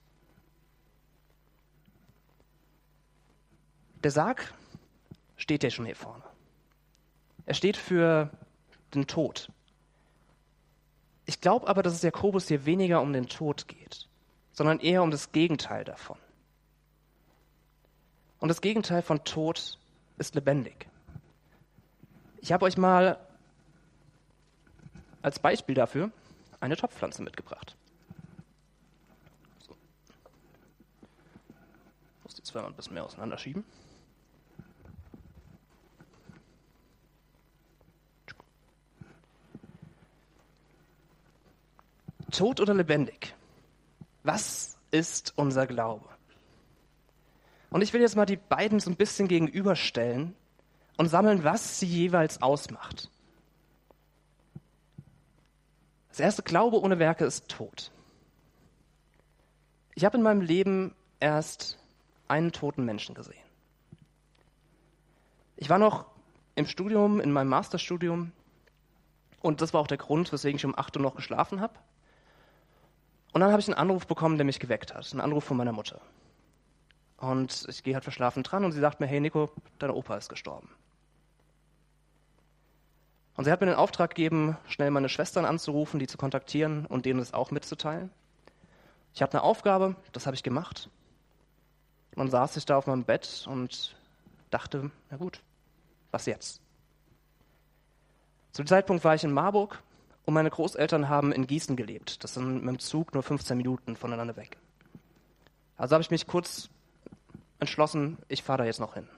Der 4.03 4.11
Sarg 4.11 4.55
steht 5.37 5.63
ja 5.65 5.71
schon 5.71 5.87
hier 5.87 5.97
vorne. 5.97 6.25
Er 7.45 7.55
steht 7.55 7.77
für 7.77 8.31
den 8.95 9.07
Tod. 9.07 9.51
Ich 11.27 11.41
glaube 11.41 11.67
aber, 11.69 11.83
dass 11.83 11.95
es 11.95 12.03
Jakobus 12.03 12.49
hier 12.49 12.67
weniger 12.67 13.01
um 13.01 13.13
den 13.13 13.29
Tod 13.29 13.67
geht, 13.69 14.09
sondern 14.53 14.81
eher 14.81 15.03
um 15.03 15.11
das 15.11 15.33
Gegenteil 15.33 15.85
davon. 15.85 16.19
Und 18.39 18.49
das 18.49 18.61
Gegenteil 18.61 19.03
von 19.03 19.25
Tod 19.25 19.79
ist 20.19 20.35
lebendig. 20.35 20.89
Ich 22.47 22.53
habe 22.53 22.65
euch 22.65 22.77
mal 22.77 23.19
als 25.21 25.41
Beispiel 25.41 25.75
dafür 25.75 26.13
eine 26.61 26.77
Topfpflanze 26.77 27.21
mitgebracht. 27.25 27.75
So. 29.59 29.75
Ich 32.19 32.23
muss 32.23 32.35
die 32.37 32.45
zweimal 32.45 32.71
ein 32.71 32.77
bisschen 32.77 32.95
mehr 32.95 33.05
auseinanderschieben. 33.05 33.65
Tot 42.31 42.61
oder 42.61 42.75
lebendig? 42.75 43.35
Was 44.23 44.79
ist 44.93 45.33
unser 45.35 45.67
Glaube? 45.67 46.09
Und 47.71 47.83
ich 47.83 47.93
will 47.93 48.03
jetzt 48.03 48.15
mal 48.15 48.25
die 48.25 48.37
beiden 48.37 48.79
so 48.79 48.89
ein 48.89 48.97
bisschen 48.97 49.27
gegenüberstellen 49.27 50.37
und 50.97 51.09
sammeln, 51.09 51.45
was 51.45 51.79
sie 51.79 51.87
jeweils 51.87 52.43
ausmacht. 52.43 53.11
Das 56.09 56.21
erste 56.21 56.43
Glaube 56.43 56.81
ohne 56.81 56.99
Werke 56.99 57.25
ist 57.25 57.49
tot. 57.49 57.91
Ich 59.95 60.05
habe 60.05 60.17
in 60.17 60.23
meinem 60.23 60.41
Leben 60.41 60.95
erst 61.21 61.79
einen 62.29 62.53
toten 62.53 62.85
Menschen 62.85 63.15
gesehen. 63.15 63.35
Ich 65.57 65.71
war 65.71 65.79
noch 65.79 66.07
im 66.55 66.67
Studium, 66.67 67.21
in 67.21 67.33
meinem 67.33 67.49
Masterstudium, 67.49 68.33
und 69.47 69.61
das 69.61 69.73
war 69.73 69.81
auch 69.81 69.87
der 69.87 69.99
Grund, 69.99 70.33
weswegen 70.33 70.57
ich 70.57 70.65
um 70.65 70.77
8 70.77 70.97
Uhr 70.97 71.03
noch 71.03 71.15
geschlafen 71.15 71.61
habe. 71.61 71.75
Und 73.33 73.41
dann 73.41 73.51
habe 73.53 73.61
ich 73.61 73.69
einen 73.69 73.79
Anruf 73.79 74.07
bekommen, 74.07 74.39
der 74.39 74.45
mich 74.45 74.59
geweckt 74.59 74.95
hat. 74.95 75.09
Einen 75.13 75.21
Anruf 75.21 75.45
von 75.45 75.57
meiner 75.57 75.73
Mutter. 75.73 76.01
Und 77.19 77.67
ich 77.69 77.83
gehe 77.83 77.95
halt 77.95 78.05
verschlafen 78.05 78.43
dran 78.43 78.65
und 78.65 78.73
sie 78.73 78.81
sagt 78.81 78.99
mir, 78.99 79.07
hey 79.07 79.21
Nico, 79.21 79.51
dein 79.79 79.91
Opa 79.91 80.17
ist 80.17 80.29
gestorben. 80.29 80.69
Und 83.37 83.45
sie 83.45 83.53
hat 83.53 83.61
mir 83.61 83.67
den 83.67 83.77
Auftrag 83.77 84.15
gegeben, 84.15 84.57
schnell 84.67 84.91
meine 84.91 85.09
Schwestern 85.09 85.45
anzurufen, 85.45 86.01
die 86.01 86.07
zu 86.07 86.17
kontaktieren 86.17 86.87
und 86.87 87.05
denen 87.05 87.19
das 87.19 87.35
auch 87.35 87.51
mitzuteilen. 87.51 88.11
Ich 89.13 89.23
hatte 89.23 89.39
eine 89.39 89.43
Aufgabe, 89.43 89.97
das 90.13 90.27
habe 90.27 90.35
ich 90.35 90.43
gemacht. 90.43 90.91
Dann 92.13 92.31
saß 92.31 92.57
ich 92.57 92.65
da 92.65 92.79
auf 92.79 92.87
meinem 92.87 93.05
Bett 93.05 93.47
und 93.49 93.95
dachte, 94.51 94.91
na 95.11 95.19
gut, 95.19 95.43
was 96.11 96.25
jetzt? 96.27 96.63
Zu 98.53 98.63
dem 98.63 98.69
Zeitpunkt 98.69 99.05
war 99.05 99.15
ich 99.15 99.23
in 99.23 99.33
Marburg 99.33 99.83
und 100.25 100.33
meine 100.33 100.49
Großeltern 100.49 101.11
haben 101.11 101.31
in 101.31 101.47
Gießen 101.47 101.77
gelebt. 101.77 102.25
Das 102.25 102.35
sind 102.35 102.65
mit 102.65 102.69
dem 102.69 102.79
Zug 102.79 103.13
nur 103.13 103.23
15 103.23 103.57
Minuten 103.57 103.97
voneinander 103.97 104.37
weg. 104.37 104.57
Also 105.77 105.95
habe 105.95 106.03
ich 106.03 106.11
mich 106.11 106.27
kurz 106.27 106.71
entschlossen, 107.59 108.17
ich 108.29 108.43
fahre 108.43 108.59
da 108.59 108.65
jetzt 108.65 108.81
noch 108.81 108.95
hin. 108.95 109.09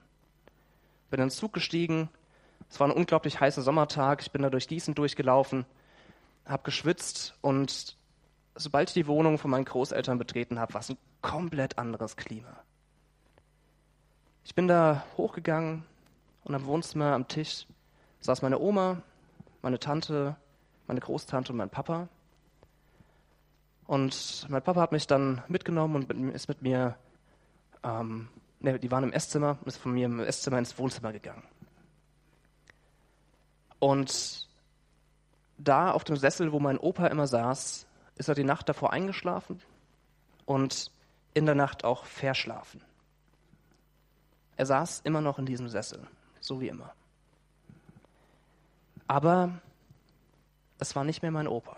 Bin 1.11 1.21
in 1.21 1.27
den 1.27 1.31
Zug 1.31 1.53
gestiegen. 1.53 2.09
Es 2.71 2.79
war 2.81 2.89
ein 2.89 2.93
unglaublich 2.93 3.41
heißer 3.41 3.63
Sommertag. 3.63 4.23
Ich 4.23 4.31
bin 4.31 4.43
da 4.43 4.51
durch 4.51 4.69
Gießen 4.69 4.95
durchgelaufen, 4.95 5.65
habe 6.45 6.63
geschwitzt 6.65 7.35
und 7.41 7.97
sobald 8.55 8.91
ich 8.91 8.95
die 8.95 9.07
Wohnung 9.07 9.39
von 9.39 9.51
meinen 9.51 9.65
Großeltern 9.65 10.19
betreten 10.19 10.59
habe, 10.59 10.75
war 10.75 10.81
es 10.81 10.91
ein 10.91 10.99
komplett 11.23 11.79
anderes 11.79 12.17
Klima. 12.17 12.61
Ich 14.45 14.55
bin 14.55 14.69
da 14.69 15.05
hochgegangen 15.17 15.85
und 16.45 16.55
am 16.55 16.67
Wohnzimmer 16.67 17.13
am 17.13 17.29
Tisch 17.29 17.67
saß 18.21 18.43
meine 18.43 18.59
Oma, 18.59 19.03
meine 19.63 19.79
Tante, 19.79 20.37
meine 20.87 21.01
Großtante 21.01 21.53
und 21.53 21.59
mein 21.59 21.71
Papa. 21.71 22.09
Und 23.87 24.47
mein 24.49 24.63
Papa 24.63 24.81
hat 24.81 24.93
mich 24.93 25.07
dann 25.07 25.43
mitgenommen 25.49 25.97
und 25.97 26.35
ist 26.35 26.49
mit 26.49 26.63
mir, 26.63 26.97
ähm, 27.83 28.29
ne, 28.61 28.79
die 28.79 28.91
waren 28.91 29.05
im 29.05 29.13
Esszimmer, 29.13 29.59
ist 29.65 29.79
von 29.79 29.93
mir 29.93 30.07
im 30.07 30.21
Esszimmer 30.21 30.59
ins 30.59 30.79
Wohnzimmer 30.79 31.13
gegangen. 31.13 31.43
Und 33.79 34.49
da 35.59 35.93
auf 35.93 36.05
dem 36.05 36.17
Sessel, 36.17 36.53
wo 36.53 36.61
mein 36.61 36.79
Opa 36.79 37.07
immer 37.07 37.27
saß, 37.27 37.87
ist 38.17 38.29
er 38.29 38.35
die 38.35 38.45
Nacht 38.45 38.69
davor 38.69 38.93
eingeschlafen 38.93 39.61
und 40.45 40.91
in 41.35 41.47
der 41.47 41.55
Nacht 41.55 41.85
auch 41.85 42.05
verschlafen. 42.05 42.83
Er 44.57 44.67
saß 44.67 45.03
immer 45.05 45.21
noch 45.21 45.39
in 45.39 45.47
diesem 45.47 45.69
Sessel, 45.69 46.07
so 46.41 46.61
wie 46.61 46.69
immer. 46.69 46.93
Aber 49.07 49.61
es 50.79 50.95
war 50.97 51.05
nicht 51.05 51.23
mehr 51.23 51.31
mein 51.31 51.49
Opa. 51.49 51.77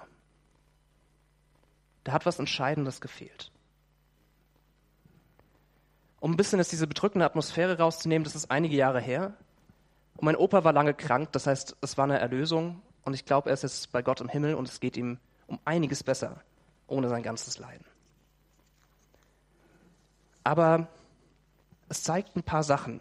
Da 2.05 2.13
hat 2.13 2.27
was 2.27 2.39
Entscheidendes 2.39 3.01
gefehlt. 3.01 3.51
Um 6.21 6.33
ein 6.33 6.37
bisschen 6.37 6.59
jetzt 6.59 6.73
diese 6.73 6.87
bedrückende 6.87 7.25
Atmosphäre 7.25 7.79
rauszunehmen, 7.79 8.25
das 8.25 8.35
ist 8.35 8.51
einige 8.51 8.77
Jahre 8.77 9.01
her. 9.01 9.35
Und 10.21 10.27
mein 10.27 10.37
Opa 10.37 10.65
war 10.65 10.75
lange 10.75 10.93
krank, 10.93 11.33
das 11.33 11.47
heißt, 11.47 11.77
es 11.81 11.97
war 11.97 12.05
eine 12.05 12.19
Erlösung. 12.19 12.83
Und 13.05 13.15
ich 13.15 13.25
glaube, 13.25 13.49
er 13.49 13.55
ist 13.55 13.63
jetzt 13.63 13.91
bei 13.91 14.03
Gott 14.03 14.21
im 14.21 14.29
Himmel 14.29 14.55
und 14.55 14.69
es 14.69 14.79
geht 14.79 14.99
ihm 14.99 15.19
um 15.47 15.59
einiges 15.65 16.05
besser, 16.05 16.43
ohne 16.89 17.09
sein 17.09 17.23
ganzes 17.23 17.57
Leiden. 17.57 17.87
Aber 20.45 20.89
es 21.89 22.03
zeigt 22.03 22.37
ein 22.37 22.43
paar 22.43 22.63
Sachen, 22.63 23.01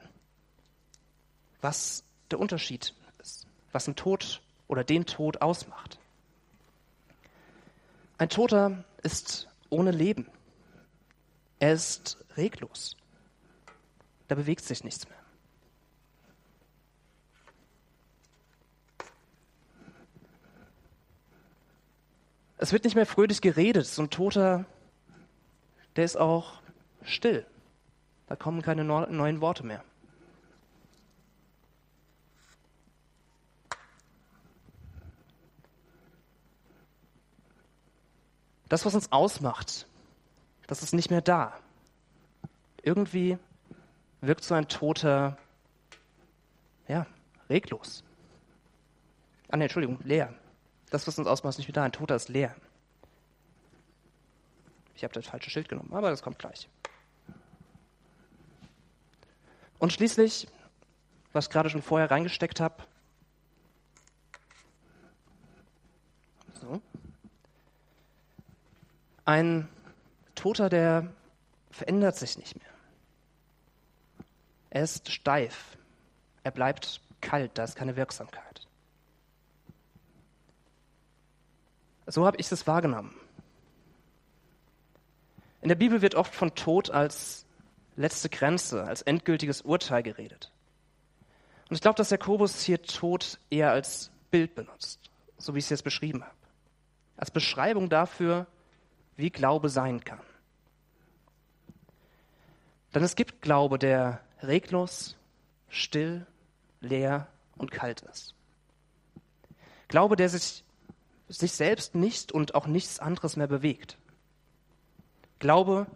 was 1.60 2.06
der 2.32 2.40
Unterschied 2.40 2.94
ist, 3.22 3.48
was 3.74 3.86
ein 3.90 3.98
Tod 3.98 4.42
oder 4.70 4.86
den 4.86 5.06
Tod 5.06 5.42
ausmacht. 5.42 6.00
Ein 8.18 8.30
Toter 8.30 8.86
ist 9.04 9.50
ohne 9.70 9.92
Leben. 9.92 10.26
Er 11.60 11.74
ist 11.74 12.18
reglos. 12.38 12.96
Da 14.30 14.36
bewegt 14.36 14.64
sich 14.64 14.86
nichts 14.86 15.10
mehr. 15.10 15.19
Es 22.62 22.74
wird 22.74 22.84
nicht 22.84 22.96
mehr 22.96 23.06
fröhlich 23.06 23.40
geredet. 23.40 23.86
So 23.88 24.02
ein 24.02 24.10
Toter, 24.10 24.66
der 25.96 26.04
ist 26.04 26.18
auch 26.18 26.62
still. 27.04 27.46
Da 28.28 28.36
kommen 28.36 28.62
keine 28.62 28.84
neuen 28.84 29.40
Worte 29.40 29.66
mehr. 29.66 29.82
Das, 38.68 38.86
was 38.86 38.94
uns 38.94 39.12
ausmacht, 39.12 39.88
das 40.68 40.84
ist 40.84 40.94
nicht 40.94 41.10
mehr 41.10 41.22
da. 41.22 41.58
Irgendwie 42.84 43.38
wirkt 44.20 44.44
so 44.44 44.54
ein 44.54 44.68
Toter, 44.68 45.38
ja, 46.90 47.08
reglos. 47.50 48.04
Ah, 49.48 49.56
nee, 49.56 49.64
Entschuldigung, 49.64 49.98
leer. 50.04 50.34
Das, 50.90 51.08
was 51.08 51.20
uns 51.20 51.28
ausmacht, 51.28 51.52
ist 51.52 51.58
nicht 51.60 51.68
mehr 51.68 51.74
da. 51.74 51.84
Ein 51.84 51.92
Toter 51.92 52.16
ist 52.16 52.30
leer. 52.30 52.56
Ich 54.96 55.04
habe 55.04 55.14
das 55.14 55.28
falsche 55.28 55.50
Schild 55.50 55.70
genommen, 55.70 55.94
aber 55.94 56.10
das 56.10 56.22
kommt 56.22 56.40
gleich. 56.40 56.68
Und 59.78 59.94
schließlich, 59.94 60.48
was 61.32 61.46
ich 61.46 61.52
gerade 61.52 61.70
schon 61.70 61.82
vorher 61.82 62.12
reingesteckt 62.12 62.60
habe, 62.60 62.84
so, 66.60 66.82
ein 69.24 69.70
Toter, 70.36 70.70
der 70.70 71.14
verändert 71.72 72.18
sich 72.18 72.38
nicht 72.38 72.58
mehr. 72.58 72.74
Er 74.70 74.84
ist 74.84 75.12
steif. 75.12 75.78
Er 76.44 76.52
bleibt 76.52 77.02
kalt, 77.22 77.58
da 77.58 77.64
ist 77.64 77.76
keine 77.76 77.96
Wirksamkeit. 77.96 78.49
So 82.12 82.26
habe 82.26 82.38
ich 82.38 82.52
es 82.52 82.66
wahrgenommen. 82.66 83.16
In 85.62 85.70
der 85.70 85.76
Bibel 85.76 86.02
wird 86.02 86.16
oft 86.16 86.34
von 86.34 86.56
Tod 86.56 86.90
als 86.90 87.46
letzte 87.96 88.30
Grenze, 88.30 88.84
als 88.84 89.04
endgültiges 89.04 89.62
Urteil 89.62 90.02
geredet. 90.02 90.52
Und 91.70 91.76
ich 91.76 91.82
glaube, 91.82 91.98
dass 91.98 92.10
Jakobus 92.10 92.62
hier 92.62 92.82
Tod 92.82 93.38
eher 93.52 93.72
als 93.72 94.10
Bild 94.32 94.56
benutzt, 94.56 95.12
so 95.38 95.54
wie 95.54 95.60
ich 95.60 95.66
es 95.66 95.70
jetzt 95.70 95.84
beschrieben 95.84 96.24
habe. 96.24 96.34
Als 97.16 97.30
Beschreibung 97.30 97.90
dafür, 97.90 98.48
wie 99.16 99.30
Glaube 99.30 99.70
sein 99.70 100.04
kann. 100.04 100.22
Denn 102.96 103.04
es 103.04 103.16
gibt 103.16 103.44
Glaube, 103.44 103.78
der 103.78 104.22
reglos, 104.42 105.16
still, 105.68 106.26
leer 106.82 107.28
und 107.56 107.70
kalt 107.70 108.02
ist. 108.02 108.34
Glaube, 109.90 110.16
der 110.16 110.30
sich, 110.30 110.64
sich 111.30 111.54
selbst 111.54 111.96
nicht 111.96 112.32
und 112.32 112.56
auch 112.56 112.68
nichts 112.68 113.00
anderes 113.00 113.38
mehr 113.38 113.48
bewegt. 113.48 113.98
Glaube, 115.38 115.88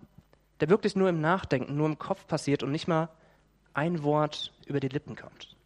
der 0.60 0.70
wirklich 0.70 0.96
nur 0.96 1.10
im 1.10 1.20
Nachdenken, 1.20 1.76
nur 1.76 1.88
im 1.88 2.00
Kopf 2.00 2.28
passiert 2.28 2.64
und 2.64 2.72
nicht 2.72 2.88
mal 2.88 3.10
ein 3.74 4.04
Wort 4.04 4.54
über 4.66 4.80
die 4.80 4.88
Lippen 4.88 5.16
kommt. 5.16 5.58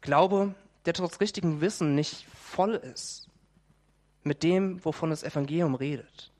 Glaube, 0.00 0.54
der 0.86 0.94
trotz 0.94 1.20
richtigem 1.20 1.60
Wissen 1.60 1.94
nicht 1.94 2.26
voll 2.34 2.74
ist 2.74 3.28
mit 4.22 4.42
dem, 4.42 4.84
wovon 4.84 5.10
das 5.10 5.22
Evangelium 5.22 5.74
redet. 5.74 6.32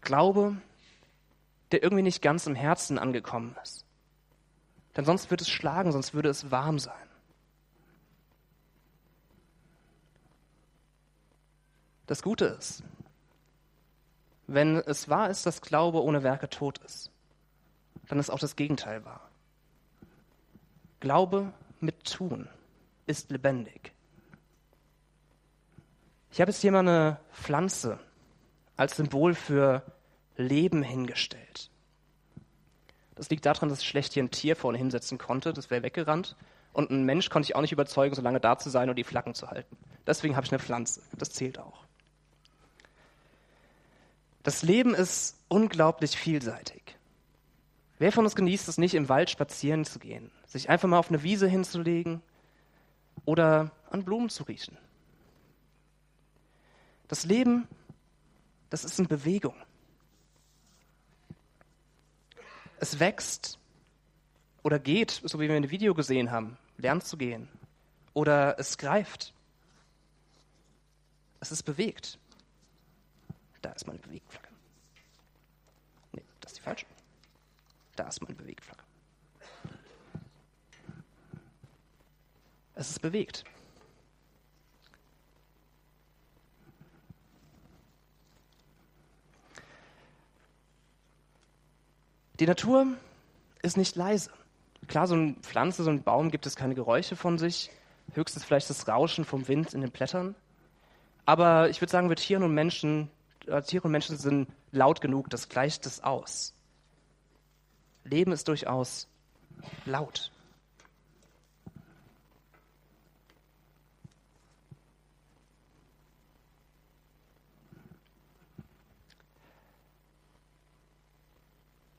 Glaube, 0.00 0.56
der 1.72 1.82
irgendwie 1.82 2.02
nicht 2.02 2.22
ganz 2.22 2.46
im 2.46 2.54
Herzen 2.54 2.98
angekommen 2.98 3.56
ist. 3.62 3.84
Denn 4.96 5.04
sonst 5.04 5.30
würde 5.30 5.42
es 5.42 5.50
schlagen, 5.50 5.92
sonst 5.92 6.14
würde 6.14 6.28
es 6.28 6.50
warm 6.50 6.78
sein. 6.78 7.05
Das 12.06 12.22
Gute 12.22 12.44
ist, 12.46 12.82
wenn 14.46 14.76
es 14.76 15.08
wahr 15.08 15.30
ist, 15.30 15.44
dass 15.44 15.60
Glaube 15.60 16.02
ohne 16.02 16.22
Werke 16.22 16.48
tot 16.48 16.78
ist, 16.78 17.10
dann 18.08 18.18
ist 18.18 18.30
auch 18.30 18.38
das 18.38 18.56
Gegenteil 18.56 19.04
wahr. 19.04 19.28
Glaube 21.00 21.52
mit 21.80 22.04
Tun 22.04 22.48
ist 23.06 23.30
lebendig. 23.30 23.92
Ich 26.30 26.40
habe 26.40 26.50
jetzt 26.50 26.60
hier 26.60 26.72
mal 26.72 26.80
eine 26.80 27.18
Pflanze 27.32 27.98
als 28.76 28.96
Symbol 28.96 29.34
für 29.34 29.82
Leben 30.36 30.82
hingestellt. 30.82 31.70
Das 33.14 33.30
liegt 33.30 33.46
daran, 33.46 33.70
dass 33.70 33.80
ich 33.80 33.88
schlecht 33.88 34.12
hier 34.12 34.22
ein 34.22 34.30
Tier 34.30 34.54
vorne 34.54 34.76
hinsetzen 34.76 35.16
konnte, 35.16 35.52
das 35.52 35.70
wäre 35.70 35.82
weggerannt. 35.82 36.36
Und 36.74 36.90
ein 36.90 37.04
Mensch 37.04 37.30
konnte 37.30 37.46
ich 37.48 37.56
auch 37.56 37.62
nicht 37.62 37.72
überzeugen, 37.72 38.14
so 38.14 38.20
lange 38.20 38.38
da 38.38 38.58
zu 38.58 38.68
sein 38.68 38.90
und 38.90 38.96
die 38.96 39.04
Flaggen 39.04 39.34
zu 39.34 39.48
halten. 39.48 39.78
Deswegen 40.06 40.36
habe 40.36 40.44
ich 40.44 40.52
eine 40.52 40.58
Pflanze. 40.58 41.00
Das 41.16 41.30
zählt 41.30 41.58
auch. 41.58 41.85
Das 44.46 44.62
Leben 44.62 44.94
ist 44.94 45.36
unglaublich 45.48 46.16
vielseitig. 46.16 46.96
Wer 47.98 48.12
von 48.12 48.24
uns 48.24 48.36
genießt 48.36 48.68
es 48.68 48.78
nicht, 48.78 48.94
im 48.94 49.08
Wald 49.08 49.28
spazieren 49.28 49.84
zu 49.84 49.98
gehen, 49.98 50.30
sich 50.46 50.70
einfach 50.70 50.88
mal 50.88 51.00
auf 51.00 51.08
eine 51.08 51.24
Wiese 51.24 51.48
hinzulegen 51.48 52.22
oder 53.24 53.72
an 53.90 54.04
Blumen 54.04 54.28
zu 54.28 54.44
riechen? 54.44 54.78
Das 57.08 57.24
Leben, 57.24 57.66
das 58.70 58.84
ist 58.84 59.00
in 59.00 59.08
Bewegung. 59.08 59.56
Es 62.78 63.00
wächst 63.00 63.58
oder 64.62 64.78
geht, 64.78 65.22
so 65.24 65.40
wie 65.40 65.48
wir 65.48 65.56
in 65.56 65.62
dem 65.62 65.72
Video 65.72 65.92
gesehen 65.92 66.30
haben, 66.30 66.56
lernt 66.76 67.02
zu 67.02 67.16
gehen. 67.16 67.48
Oder 68.14 68.60
es 68.60 68.78
greift. 68.78 69.34
Es 71.40 71.50
ist 71.50 71.64
bewegt. 71.64 72.20
Da 73.62 73.70
ist 73.72 73.86
meine 73.86 73.98
Bewegflagge. 73.98 74.48
Nee, 76.12 76.22
das 76.40 76.52
ist 76.52 76.58
die 76.58 76.62
falsche. 76.62 76.86
Da 77.96 78.08
ist 78.08 78.20
meine 78.22 78.34
Bewegflagge. 78.34 78.82
Es 82.74 82.90
ist 82.90 83.00
bewegt. 83.00 83.44
Die 92.38 92.46
Natur 92.46 92.86
ist 93.62 93.78
nicht 93.78 93.96
leise. 93.96 94.30
Klar, 94.88 95.06
so 95.06 95.14
eine 95.14 95.32
Pflanze, 95.40 95.84
so 95.84 95.90
ein 95.90 96.02
Baum 96.02 96.30
gibt 96.30 96.44
es 96.44 96.54
keine 96.54 96.74
Geräusche 96.74 97.16
von 97.16 97.38
sich, 97.38 97.70
höchstens 98.12 98.44
vielleicht 98.44 98.68
das 98.68 98.86
Rauschen 98.86 99.24
vom 99.24 99.48
Wind 99.48 99.72
in 99.72 99.80
den 99.80 99.90
Blättern. 99.90 100.34
Aber 101.24 101.70
ich 101.70 101.80
würde 101.80 101.90
sagen, 101.90 102.10
wir 102.10 102.16
Tieren 102.16 102.42
und 102.42 102.52
Menschen, 102.52 103.10
Tiere 103.66 103.84
und 103.84 103.92
Menschen 103.92 104.18
sind 104.18 104.48
laut 104.72 105.00
genug, 105.00 105.30
das 105.30 105.48
gleicht 105.48 105.86
es 105.86 106.02
aus. 106.02 106.54
Leben 108.04 108.32
ist 108.32 108.48
durchaus 108.48 109.08
laut. 109.84 110.30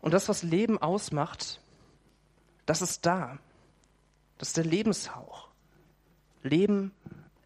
Und 0.07 0.13
das, 0.13 0.29
was 0.29 0.41
Leben 0.41 0.81
ausmacht, 0.81 1.59
das 2.65 2.81
ist 2.81 3.05
da. 3.05 3.39
Das 4.37 4.49
ist 4.49 4.57
der 4.57 4.63
Lebenshauch. 4.63 5.49
Leben 6.43 6.93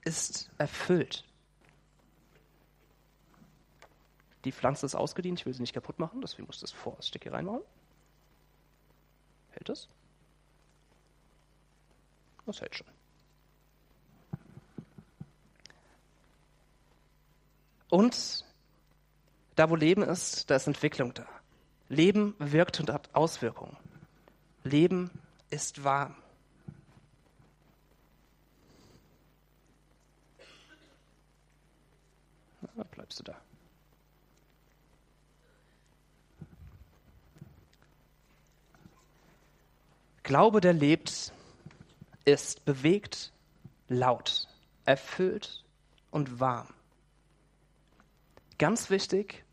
ist 0.03 0.51
erfüllt. 0.59 1.25
Die 4.43 4.51
Pflanze 4.51 4.85
ist 4.85 4.95
ausgedient, 4.95 5.39
ich 5.39 5.45
will 5.45 5.53
sie 5.53 5.61
nicht 5.61 5.73
kaputt 5.73 5.99
machen, 5.99 6.21
deswegen 6.21 6.47
muss 6.47 6.59
das 6.59 6.71
vor 6.71 6.95
das 6.95 7.07
Stück 7.07 7.23
hier 7.23 7.33
reinmachen. 7.33 7.61
Hält 9.51 9.69
es? 9.69 9.87
Das 12.45 12.61
hält 12.61 12.75
schon. 12.75 12.87
Und 17.89 18.45
da, 19.55 19.69
wo 19.69 19.75
Leben 19.75 20.01
ist, 20.01 20.49
da 20.49 20.55
ist 20.55 20.65
Entwicklung 20.65 21.13
da. 21.13 21.27
Leben 21.89 22.35
wirkt 22.39 22.79
und 22.79 22.89
hat 22.89 23.13
Auswirkungen. 23.13 23.75
Leben 24.63 25.11
ist 25.49 25.83
warm. 25.83 26.15
Na, 32.75 32.83
bleibst 32.83 33.19
du 33.19 33.23
da. 33.23 33.41
Glaube, 40.31 40.61
der 40.61 40.71
lebt, 40.71 41.33
ist 42.23 42.63
bewegt, 42.63 43.33
laut, 43.89 44.47
erfüllt 44.85 45.65
und 46.09 46.39
warm. 46.39 46.69
Ganz 48.57 48.89
wichtig, 48.89 49.43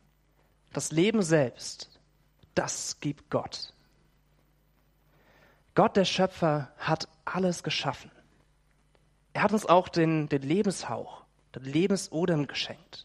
das 0.73 0.93
Leben 0.93 1.23
selbst 1.23 1.99
das 2.55 3.01
gibt 3.01 3.29
Gott. 3.29 3.75
Gott, 5.75 5.97
der 5.97 6.05
Schöpfer, 6.05 6.73
hat 6.79 7.09
alles 7.25 7.65
geschaffen. 7.65 8.13
Er 9.33 9.43
hat 9.43 9.53
uns 9.53 9.67
auch 9.67 9.89
den, 9.89 10.29
den 10.29 10.43
Lebenshauch, 10.43 11.25
den 11.57 11.65
Lebensodem 11.65 12.47
geschenkt. 12.47 13.05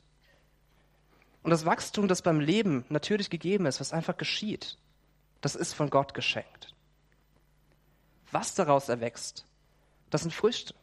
Und 1.42 1.50
das 1.50 1.66
Wachstum, 1.66 2.08
das 2.08 2.22
beim 2.22 2.40
Leben 2.40 2.86
natürlich 2.90 3.32
gegeben 3.32 3.66
ist, 3.66 3.80
was 3.80 3.94
einfach 3.94 4.18
geschieht, 4.18 4.78
das 5.42 5.56
ist 5.56 5.74
von 5.74 5.90
Gott 5.90 6.14
geschenkt. 6.14 6.73
Was 8.34 8.56
daraus 8.56 8.90
erwächst, 8.90 9.46
das 10.10 10.24
sind 10.24 10.34
Früchte. 10.34 10.74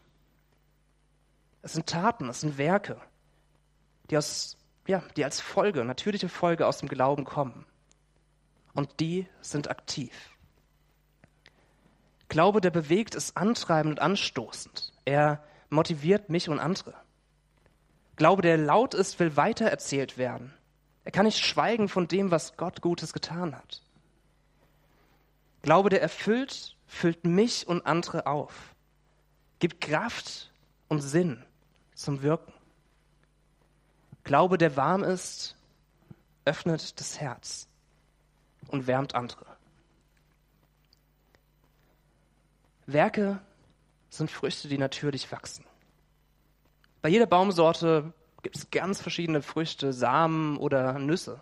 Es 1.63 1.73
sind 1.73 1.87
Taten, 1.87 2.29
es 2.29 2.41
sind 2.41 2.59
Werke, 2.59 2.97
die, 4.09 4.17
aus, 4.17 4.57
ja, 4.87 5.03
die 5.17 5.25
als 5.25 5.41
Folge, 5.41 5.85
natürliche 5.85 6.29
Folge 6.29 6.67
aus 6.67 6.79
dem 6.79 6.89
Glauben 6.89 7.25
kommen 7.25 7.67
und 8.73 9.01
die 9.01 9.27
sind 9.41 9.69
aktiv. 9.69 10.13
Glaube, 12.29 12.61
der 12.61 12.71
bewegt, 12.71 13.17
ist 13.17 13.37
antreibend 13.37 13.99
und 13.99 14.01
anstoßend. 14.01 14.93
Er 15.05 15.43
motiviert 15.71 16.31
mich 16.31 16.49
und 16.49 16.61
andere. 16.61 16.95
Glaube, 18.15 18.43
der 18.43 18.59
laut 18.59 18.95
ist, 18.95 19.19
will 19.19 19.37
weitererzählt 19.37 20.19
werden. 20.19 20.55
Er 21.03 21.11
kann 21.11 21.27
nicht 21.27 21.45
schweigen 21.45 21.89
von 21.89 22.07
dem, 22.07 22.31
was 22.31 22.57
Gott 22.57 22.81
Gutes 22.81 23.13
getan 23.13 23.57
hat. 23.57 23.83
Glaube, 25.63 25.91
der 25.91 26.01
erfüllt, 26.01 26.77
füllt 26.91 27.25
mich 27.25 27.69
und 27.69 27.87
andere 27.87 28.27
auf, 28.27 28.75
gibt 29.61 29.81
Kraft 29.81 30.53
und 30.89 31.01
Sinn 31.01 31.43
zum 31.95 32.23
Wirken. 32.23 32.53
Glaube, 34.25 34.59
der 34.59 34.77
warm 34.77 35.05
ist, 35.05 35.57
öffnet 36.45 36.99
das 36.99 37.21
Herz 37.21 37.69
und 38.69 38.87
wärmt 38.87 39.15
andere. 39.15 39.47
Werke 42.87 43.41
sind 44.11 44.31
Früchte, 44.31 44.67
die 44.69 44.79
natürlich 44.79 45.31
wachsen. 45.31 45.65
Bei 47.03 47.09
jeder 47.09 47.27
Baumsorte 47.27 48.13
gibt 48.43 48.57
es 48.57 48.71
ganz 48.71 49.01
verschiedene 49.01 49.43
Früchte, 49.43 49.93
Samen 49.93 50.57
oder 50.57 50.99
Nüsse. 50.99 51.41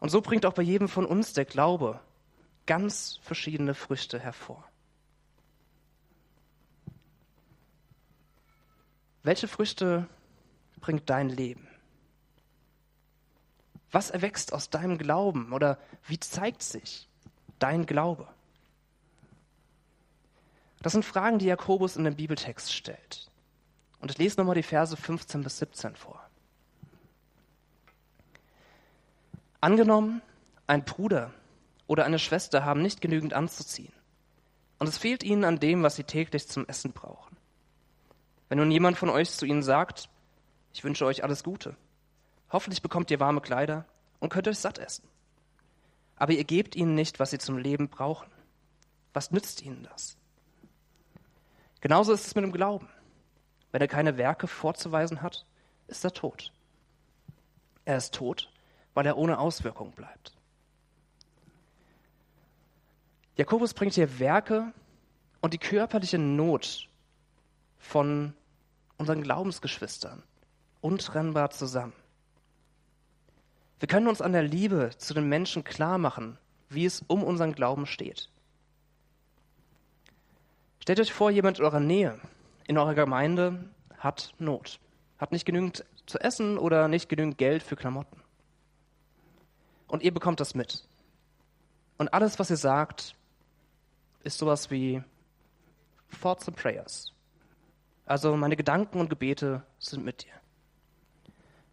Und 0.00 0.08
so 0.08 0.20
bringt 0.20 0.44
auch 0.46 0.52
bei 0.52 0.62
jedem 0.62 0.88
von 0.88 1.06
uns 1.06 1.32
der 1.32 1.44
Glaube 1.44 2.00
ganz 2.66 3.18
verschiedene 3.22 3.74
Früchte 3.74 4.18
hervor. 4.18 4.64
Welche 9.22 9.48
Früchte 9.48 10.08
bringt 10.80 11.08
dein 11.08 11.28
Leben? 11.28 11.68
Was 13.90 14.10
erwächst 14.10 14.52
aus 14.52 14.70
deinem 14.70 14.98
Glauben 14.98 15.52
oder 15.52 15.78
wie 16.06 16.18
zeigt 16.18 16.62
sich 16.62 17.08
dein 17.58 17.86
Glaube? 17.86 18.26
Das 20.80 20.92
sind 20.92 21.04
Fragen, 21.04 21.38
die 21.38 21.46
Jakobus 21.46 21.96
in 21.96 22.04
dem 22.04 22.16
Bibeltext 22.16 22.72
stellt. 22.72 23.30
Und 24.00 24.10
ich 24.10 24.18
lese 24.18 24.38
nochmal 24.40 24.56
die 24.56 24.64
Verse 24.64 24.96
15 24.96 25.44
bis 25.44 25.58
17 25.58 25.94
vor. 25.94 26.20
Angenommen, 29.60 30.22
ein 30.66 30.84
Bruder 30.84 31.32
oder 31.86 32.04
eine 32.04 32.18
Schwester 32.18 32.64
haben 32.64 32.82
nicht 32.82 33.00
genügend 33.00 33.34
anzuziehen. 33.34 33.92
Und 34.78 34.88
es 34.88 34.98
fehlt 34.98 35.22
ihnen 35.22 35.44
an 35.44 35.60
dem, 35.60 35.82
was 35.82 35.96
sie 35.96 36.04
täglich 36.04 36.48
zum 36.48 36.66
Essen 36.66 36.92
brauchen. 36.92 37.36
Wenn 38.48 38.58
nun 38.58 38.70
jemand 38.70 38.98
von 38.98 39.08
euch 39.08 39.30
zu 39.30 39.46
ihnen 39.46 39.62
sagt, 39.62 40.08
ich 40.72 40.84
wünsche 40.84 41.06
euch 41.06 41.24
alles 41.24 41.44
Gute, 41.44 41.76
hoffentlich 42.50 42.82
bekommt 42.82 43.10
ihr 43.10 43.20
warme 43.20 43.40
Kleider 43.40 43.86
und 44.20 44.30
könnt 44.30 44.48
euch 44.48 44.58
satt 44.58 44.78
essen. 44.78 45.08
Aber 46.16 46.32
ihr 46.32 46.44
gebt 46.44 46.76
ihnen 46.76 46.94
nicht, 46.94 47.18
was 47.20 47.30
sie 47.30 47.38
zum 47.38 47.58
Leben 47.58 47.88
brauchen. 47.88 48.30
Was 49.14 49.30
nützt 49.30 49.62
ihnen 49.62 49.82
das? 49.84 50.16
Genauso 51.80 52.12
ist 52.12 52.26
es 52.26 52.34
mit 52.34 52.44
dem 52.44 52.52
Glauben. 52.52 52.88
Wenn 53.72 53.80
er 53.80 53.88
keine 53.88 54.16
Werke 54.18 54.46
vorzuweisen 54.46 55.22
hat, 55.22 55.46
ist 55.88 56.04
er 56.04 56.12
tot. 56.12 56.52
Er 57.84 57.96
ist 57.96 58.14
tot, 58.14 58.50
weil 58.94 59.06
er 59.06 59.16
ohne 59.16 59.38
Auswirkung 59.38 59.92
bleibt. 59.92 60.36
Jakobus 63.36 63.74
bringt 63.74 63.94
hier 63.94 64.18
Werke 64.18 64.72
und 65.40 65.54
die 65.54 65.58
körperliche 65.58 66.18
Not 66.18 66.88
von 67.78 68.34
unseren 68.98 69.22
Glaubensgeschwistern 69.22 70.22
untrennbar 70.80 71.50
zusammen. 71.50 71.92
Wir 73.80 73.88
können 73.88 74.08
uns 74.08 74.20
an 74.20 74.32
der 74.32 74.42
Liebe 74.42 74.90
zu 74.96 75.14
den 75.14 75.28
Menschen 75.28 75.64
klar 75.64 75.98
machen, 75.98 76.38
wie 76.68 76.84
es 76.84 77.02
um 77.06 77.24
unseren 77.24 77.54
Glauben 77.54 77.86
steht. 77.86 78.28
Stellt 80.78 81.00
euch 81.00 81.12
vor, 81.12 81.30
jemand 81.30 81.58
in 81.58 81.64
eurer 81.64 81.80
Nähe 81.80 82.20
in 82.66 82.78
eurer 82.78 82.94
Gemeinde 82.94 83.64
hat 83.98 84.34
Not, 84.38 84.80
hat 85.18 85.32
nicht 85.32 85.44
genügend 85.44 85.84
zu 86.06 86.18
essen 86.18 86.58
oder 86.58 86.88
nicht 86.88 87.08
genügend 87.08 87.38
Geld 87.38 87.62
für 87.62 87.76
Klamotten. 87.76 88.20
Und 89.88 90.02
ihr 90.02 90.12
bekommt 90.12 90.40
das 90.40 90.54
mit. 90.54 90.86
Und 91.98 92.14
alles, 92.14 92.38
was 92.38 92.50
ihr 92.50 92.56
sagt, 92.56 93.14
ist 94.24 94.38
sowas 94.38 94.70
wie 94.70 95.02
Thoughts 96.20 96.48
and 96.48 96.56
Prayers. 96.56 97.12
Also 98.06 98.36
meine 98.36 98.56
Gedanken 98.56 99.00
und 99.00 99.08
Gebete 99.08 99.62
sind 99.78 100.04
mit 100.04 100.24
dir. 100.24 100.32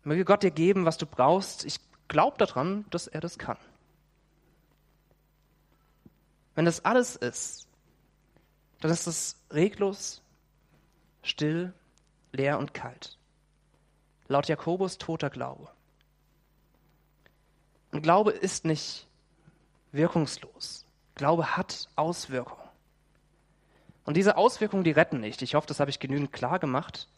Möge 0.04 0.26
Gott 0.26 0.44
dir 0.44 0.52
geben, 0.52 0.86
was 0.86 0.98
du 0.98 1.06
brauchst. 1.06 1.66
Ich 1.66 1.80
glaube 2.08 2.38
daran, 2.38 2.86
dass 2.90 3.08
er 3.08 3.22
das 3.22 3.38
kann. 3.38 3.58
Wenn 6.56 6.66
das 6.66 6.84
alles 6.84 7.16
ist, 7.16 7.68
dann 8.82 8.92
ist 8.92 9.08
es 9.08 9.38
reglos, 9.52 10.22
still, 11.22 11.74
leer 12.32 12.60
und 12.60 12.74
kalt. 12.74 13.18
Laut 14.28 14.48
Jakobus 14.48 14.98
toter 14.98 15.30
Glaube. 15.30 15.70
Und 17.92 18.02
Glaube 18.02 18.32
ist 18.32 18.66
nicht 18.66 19.08
wirkungslos. 19.92 20.86
Glaube 21.20 21.58
hat 21.58 21.90
Auswirkungen. 21.98 22.70
Und 24.06 24.16
diese 24.16 24.38
Auswirkungen, 24.38 24.86
die 24.86 24.92
retten 24.92 25.20
nicht. 25.20 25.42
Ich 25.42 25.54
hoffe, 25.54 25.68
das 25.68 25.82
habe 25.82 25.92
ich 25.92 26.00
genügend 26.00 26.32
klar 26.32 26.60
gemacht. 26.60 27.10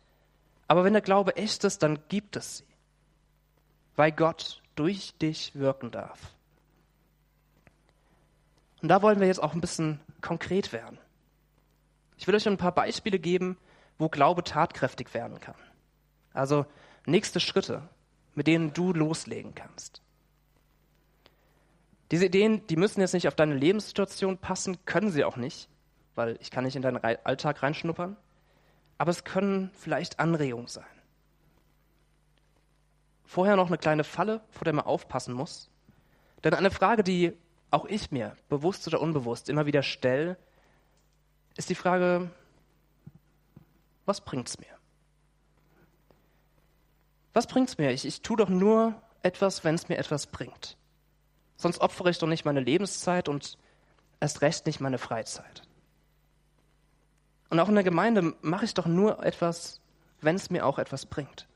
Aber 0.68 0.84
wenn 0.84 0.94
der 0.94 1.04
Glaube 1.04 1.36
echt 1.36 1.64
ist, 1.66 1.84
dann 1.84 2.00
gibt 2.08 2.36
es 2.36 2.58
sie. 2.58 2.66
Weil 3.96 4.12
Gott 4.12 4.64
durch 4.74 5.14
dich 5.20 5.54
wirken 5.54 5.92
darf. 5.92 6.34
Und 8.82 8.90
da 8.90 9.04
wollen 9.04 9.20
wir 9.20 9.28
jetzt 9.28 9.44
auch 9.44 9.54
ein 9.54 9.62
bisschen 9.62 10.00
konkret 10.20 10.74
werden. 10.74 10.98
Ich 12.18 12.26
will 12.26 12.34
euch 12.34 12.48
ein 12.48 12.58
paar 12.58 12.74
Beispiele 12.74 13.20
geben, 13.20 13.56
wo 14.00 14.10
Glaube 14.10 14.44
tatkräftig 14.44 15.14
werden 15.14 15.40
kann. 15.40 15.54
Also 16.34 16.66
nächste 17.06 17.40
Schritte, 17.40 17.88
mit 18.34 18.48
denen 18.48 18.74
du 18.74 18.94
loslegen 18.94 19.54
kannst. 19.54 20.02
Diese 22.12 22.26
Ideen, 22.26 22.68
die 22.68 22.76
müssen 22.76 23.00
jetzt 23.00 23.14
nicht 23.14 23.28
auf 23.28 23.36
deine 23.36 23.56
Lebenssituation 23.56 24.38
passen, 24.38 24.84
können 24.86 25.12
sie 25.12 25.24
auch 25.24 25.38
nicht, 25.38 25.70
weil 26.14 26.38
ich 26.42 26.52
kann 26.52 26.66
nicht 26.66 26.76
in 26.76 26.82
deinen 26.82 26.98
Alltag 26.98 27.64
reinschnuppern, 27.64 28.18
aber 28.98 29.12
es 29.12 29.24
können 29.24 29.72
vielleicht 29.74 30.20
Anregungen 30.20 30.68
sein. 30.68 30.84
Vorher 33.24 33.56
noch 33.56 33.68
eine 33.68 33.78
kleine 33.78 34.04
Falle, 34.04 34.42
vor 34.50 34.66
der 34.66 34.74
man 34.74 34.86
aufpassen 34.86 35.34
muss. 35.34 35.70
Denn 36.44 36.54
eine 36.54 36.70
Frage, 36.70 37.02
die 37.02 37.34
auch 37.70 37.86
ich 37.86 38.12
mir, 38.12 38.36
bewusst 38.50 38.86
oder 38.88 39.00
unbewusst, 39.00 39.48
immer 39.48 39.66
wieder 39.66 39.82
stelle, 39.82 40.38
ist 41.56 41.70
die 41.70 41.76
Frage, 41.76 42.30
was 44.06 44.20
bringt's 44.20 44.60
mir? 44.60 44.68
Was 47.32 47.48
bringt's 47.48 47.78
mir? 47.78 47.92
Ich, 47.92 48.06
ich 48.06 48.22
tue 48.22 48.36
doch 48.36 48.50
nur 48.50 49.02
etwas, 49.24 49.64
wenn 49.64 49.76
es 49.76 49.88
mir 49.88 49.98
etwas 49.98 50.28
bringt. 50.28 50.76
Sonst 51.62 51.80
opfere 51.80 52.10
ich 52.10 52.18
doch 52.18 52.28
nicht 52.28 52.44
meine 52.44 52.60
Lebenszeit 52.60 53.30
und 53.30 53.56
erst 54.20 54.42
recht 54.42 54.66
nicht 54.66 54.80
meine 54.80 54.98
Freizeit. 54.98 55.62
Und 57.52 57.60
auch 57.60 57.70
in 57.70 57.76
der 57.76 57.84
Gemeinde 57.84 58.34
mache 58.42 58.66
ich 58.66 58.74
doch 58.74 58.88
nur 58.88 59.24
etwas, 59.24 59.80
wenn 60.22 60.36
es 60.36 60.50
mir 60.50 60.66
auch 60.66 60.80
etwas 60.80 61.06
bringt. 61.06 61.48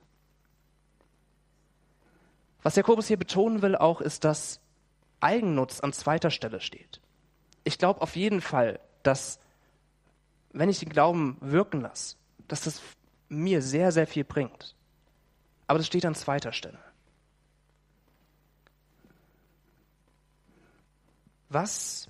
Was 2.61 2.75
Jakobus 2.75 3.07
hier 3.07 3.17
betonen 3.17 3.63
will 3.63 3.75
auch, 3.75 3.99
ist, 3.99 4.25
dass 4.25 4.59
Eigennutz 5.21 5.79
an 5.79 5.91
zweiter 5.91 6.29
Stelle 6.29 6.61
steht. 6.61 7.01
Ich 7.63 7.79
glaube 7.79 8.01
auf 8.01 8.15
jeden 8.15 8.41
Fall, 8.41 8.79
dass 9.01 9.39
wenn 10.51 10.69
ich 10.69 10.77
den 10.77 10.89
Glauben 10.89 11.37
wirken 11.41 11.81
lasse, 11.81 12.15
dass 12.47 12.61
das 12.61 12.79
mir 13.27 13.63
sehr, 13.63 13.91
sehr 13.91 14.05
viel 14.05 14.23
bringt. 14.23 14.75
Aber 15.65 15.79
das 15.79 15.87
steht 15.87 16.05
an 16.05 16.13
zweiter 16.13 16.51
Stelle. 16.51 16.77
Was 21.49 22.09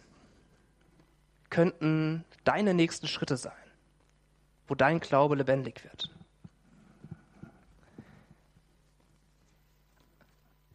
könnten 1.49 2.25
deine 2.43 2.73
nächsten 2.73 3.07
Schritte 3.07 3.37
sein, 3.37 3.53
wo 4.67 4.75
dein 4.75 4.99
Glaube 4.99 5.35
lebendig 5.35 5.83
wird? 5.83 6.09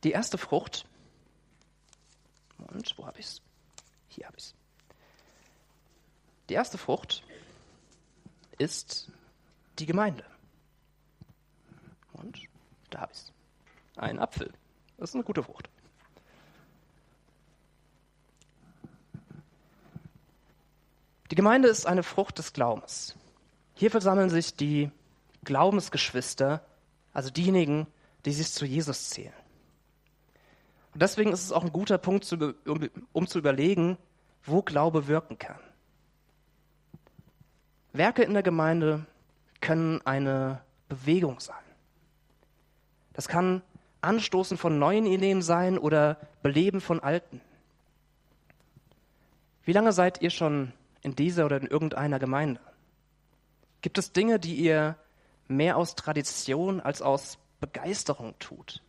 Die 0.04 0.12
erste 0.12 0.38
Frucht, 0.38 0.86
und 2.56 2.96
wo 2.96 3.06
habe 3.06 3.18
ich 3.18 3.26
es? 3.26 3.42
Hier 4.08 4.26
habe 4.26 4.36
ich 4.38 4.44
es. 4.44 4.54
Die 6.48 6.54
erste 6.54 6.78
Frucht 6.78 7.22
ist 8.58 9.10
die 9.78 9.86
Gemeinde. 9.86 10.24
Und 12.12 12.40
da 12.90 13.00
habe 13.00 13.12
ich 13.12 13.18
es. 13.18 13.32
Ein 13.96 14.18
Apfel. 14.18 14.52
Das 14.96 15.10
ist 15.10 15.14
eine 15.14 15.24
gute 15.24 15.42
Frucht. 15.42 15.68
Die 21.30 21.36
Gemeinde 21.36 21.68
ist 21.68 21.86
eine 21.86 22.02
Frucht 22.02 22.38
des 22.38 22.52
Glaubens. 22.52 23.14
Hier 23.74 23.90
versammeln 23.90 24.30
sich 24.30 24.56
die 24.56 24.90
Glaubensgeschwister, 25.44 26.64
also 27.12 27.30
diejenigen, 27.30 27.86
die 28.24 28.32
sich 28.32 28.52
zu 28.52 28.66
Jesus 28.66 29.10
zählen. 29.10 29.32
Und 30.92 31.02
deswegen 31.02 31.32
ist 31.32 31.44
es 31.44 31.52
auch 31.52 31.62
ein 31.62 31.72
guter 31.72 31.98
Punkt, 31.98 32.30
um, 33.12 33.26
zu 33.26 33.38
überlegen, 33.38 33.96
wo 34.44 34.62
Glaube 34.62 35.06
wirken 35.06 35.38
kann. 35.38 35.60
Werke 37.92 38.22
in 38.22 38.34
der 38.34 38.42
Gemeinde 38.42 39.06
können 39.60 40.00
eine 40.04 40.62
Bewegung 40.88 41.38
sein. 41.38 41.56
Das 43.12 43.28
kann 43.28 43.62
Anstoßen 44.00 44.56
von 44.56 44.78
neuen 44.78 45.06
Ideen 45.06 45.42
sein 45.42 45.78
oder 45.78 46.16
Beleben 46.42 46.80
von 46.80 47.00
alten. 47.00 47.40
Wie 49.64 49.72
lange 49.72 49.92
seid 49.92 50.22
ihr 50.22 50.30
schon 50.30 50.72
in 51.02 51.16
dieser 51.16 51.46
oder 51.46 51.60
in 51.60 51.66
irgendeiner 51.66 52.18
Gemeinde? 52.18 52.60
Gibt 53.82 53.98
es 53.98 54.12
Dinge, 54.12 54.38
die 54.38 54.56
ihr 54.56 54.96
mehr 55.48 55.76
aus 55.76 55.94
Tradition 55.94 56.80
als 56.80 57.02
aus 57.02 57.38
Begeisterung 57.60 58.38
tut? 58.38 58.82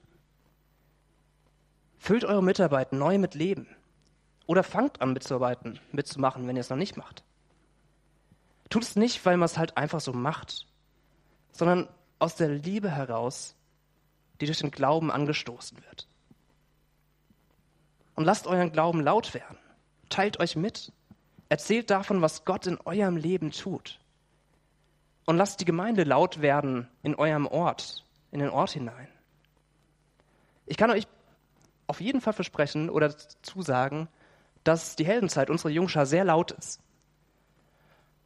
Füllt 1.97 2.25
eure 2.25 2.43
Mitarbeit 2.43 2.93
neu 2.93 3.17
mit 3.17 3.35
Leben 3.35 3.67
oder 4.47 4.63
fangt 4.63 5.01
an 5.01 5.13
mitzuarbeiten, 5.13 5.79
mitzumachen, 5.91 6.47
wenn 6.47 6.55
ihr 6.55 6.61
es 6.61 6.69
noch 6.69 6.77
nicht 6.77 6.97
macht. 6.97 7.23
Tut 8.69 8.83
es 8.83 8.95
nicht, 8.95 9.25
weil 9.25 9.37
man 9.37 9.45
es 9.45 9.57
halt 9.57 9.77
einfach 9.77 9.99
so 9.99 10.13
macht, 10.13 10.65
sondern 11.51 11.87
aus 12.19 12.35
der 12.35 12.49
Liebe 12.49 12.89
heraus, 12.89 13.55
die 14.39 14.45
durch 14.45 14.59
den 14.59 14.71
Glauben 14.71 15.11
angestoßen 15.11 15.77
wird. 15.83 16.07
Und 18.15 18.25
lasst 18.25 18.47
euren 18.47 18.71
Glauben 18.71 19.01
laut 19.01 19.33
werden. 19.33 19.57
Teilt 20.09 20.39
euch 20.39 20.55
mit. 20.55 20.91
Erzählt 21.51 21.89
davon, 21.89 22.21
was 22.21 22.45
Gott 22.45 22.65
in 22.65 22.79
eurem 22.85 23.17
Leben 23.17 23.51
tut. 23.51 23.99
Und 25.25 25.35
lasst 25.35 25.59
die 25.59 25.65
Gemeinde 25.65 26.05
laut 26.05 26.41
werden 26.41 26.87
in 27.03 27.13
eurem 27.13 27.45
Ort, 27.45 28.05
in 28.31 28.39
den 28.39 28.49
Ort 28.51 28.71
hinein. 28.71 29.09
Ich 30.65 30.77
kann 30.77 30.91
euch 30.91 31.05
auf 31.87 31.99
jeden 31.99 32.21
Fall 32.21 32.31
versprechen 32.31 32.89
oder 32.89 33.13
zusagen, 33.41 34.07
dass 34.63 34.95
die 34.95 35.05
Heldenzeit 35.05 35.49
unserer 35.49 35.71
Jungschar 35.71 36.05
sehr 36.05 36.23
laut 36.23 36.51
ist. 36.51 36.79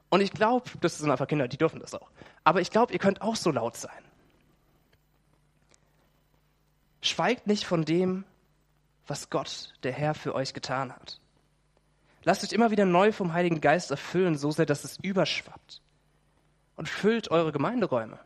Und 0.09 0.21
ich 0.21 0.31
glaube, 0.31 0.69
das 0.81 0.99
sind 0.99 1.09
einfach 1.09 1.27
Kinder, 1.27 1.47
die 1.47 1.57
dürfen 1.57 1.79
das 1.79 1.95
auch. 1.95 2.11
Aber 2.43 2.61
ich 2.61 2.69
glaube, 2.69 2.93
ihr 2.93 2.99
könnt 2.99 3.23
auch 3.23 3.35
so 3.35 3.49
laut 3.49 3.75
sein. 3.75 4.05
Schweigt 7.01 7.47
nicht 7.47 7.65
von 7.65 7.85
dem, 7.85 8.23
was 9.07 9.31
Gott, 9.31 9.73
der 9.81 9.93
Herr, 9.93 10.13
für 10.13 10.35
euch 10.35 10.53
getan 10.53 10.93
hat. 10.93 11.19
Lasst 12.25 12.43
euch 12.43 12.53
immer 12.53 12.71
wieder 12.71 12.85
neu 12.85 13.11
vom 13.11 13.33
Heiligen 13.33 13.61
Geist 13.61 13.91
erfüllen, 13.91 14.35
so 14.35 14.49
sehr, 14.49 14.65
dass 14.65 14.83
es 14.83 14.97
überschwappt. 14.97 15.81
Und 16.75 16.89
füllt 16.89 17.29
eure 17.29 17.51
Gemeinderäume. 17.51 18.19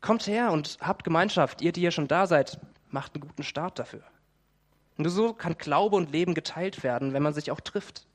Kommt 0.00 0.26
her 0.26 0.50
und 0.52 0.78
habt 0.80 1.04
Gemeinschaft. 1.04 1.60
Ihr, 1.60 1.72
die 1.72 1.82
ihr 1.82 1.90
schon 1.90 2.08
da 2.08 2.26
seid, 2.26 2.58
macht 2.88 3.14
einen 3.14 3.20
guten 3.20 3.42
Start 3.42 3.78
dafür. 3.78 4.02
Nur 4.96 5.10
so 5.10 5.34
kann 5.34 5.58
Glaube 5.58 5.96
und 5.96 6.10
Leben 6.10 6.34
geteilt 6.34 6.82
werden, 6.82 7.12
wenn 7.12 7.22
man 7.22 7.34
sich 7.34 7.50
auch 7.50 7.60
trifft 7.60 8.06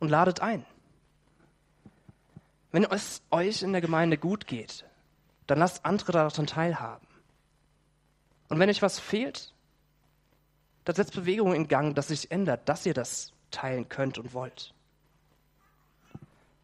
und 0.00 0.08
ladet 0.08 0.40
ein. 0.40 0.64
Wenn 2.72 2.84
es 2.84 3.22
euch 3.30 3.62
in 3.62 3.72
der 3.72 3.82
Gemeinde 3.82 4.16
gut 4.16 4.46
geht, 4.46 4.86
dann 5.46 5.58
lasst 5.58 5.84
andere 5.84 6.12
daran 6.12 6.46
teilhaben. 6.46 7.06
Und 8.48 8.58
wenn 8.58 8.70
euch 8.70 8.82
was 8.82 8.98
fehlt, 8.98 9.52
dann 10.86 10.94
setzt 10.94 11.14
Bewegung 11.14 11.52
in 11.52 11.66
Gang, 11.66 11.96
dass 11.96 12.08
sich 12.08 12.30
ändert, 12.30 12.68
dass 12.68 12.86
ihr 12.86 12.94
das 12.94 13.32
teilen 13.50 13.88
könnt 13.88 14.18
und 14.18 14.32
wollt. 14.34 14.72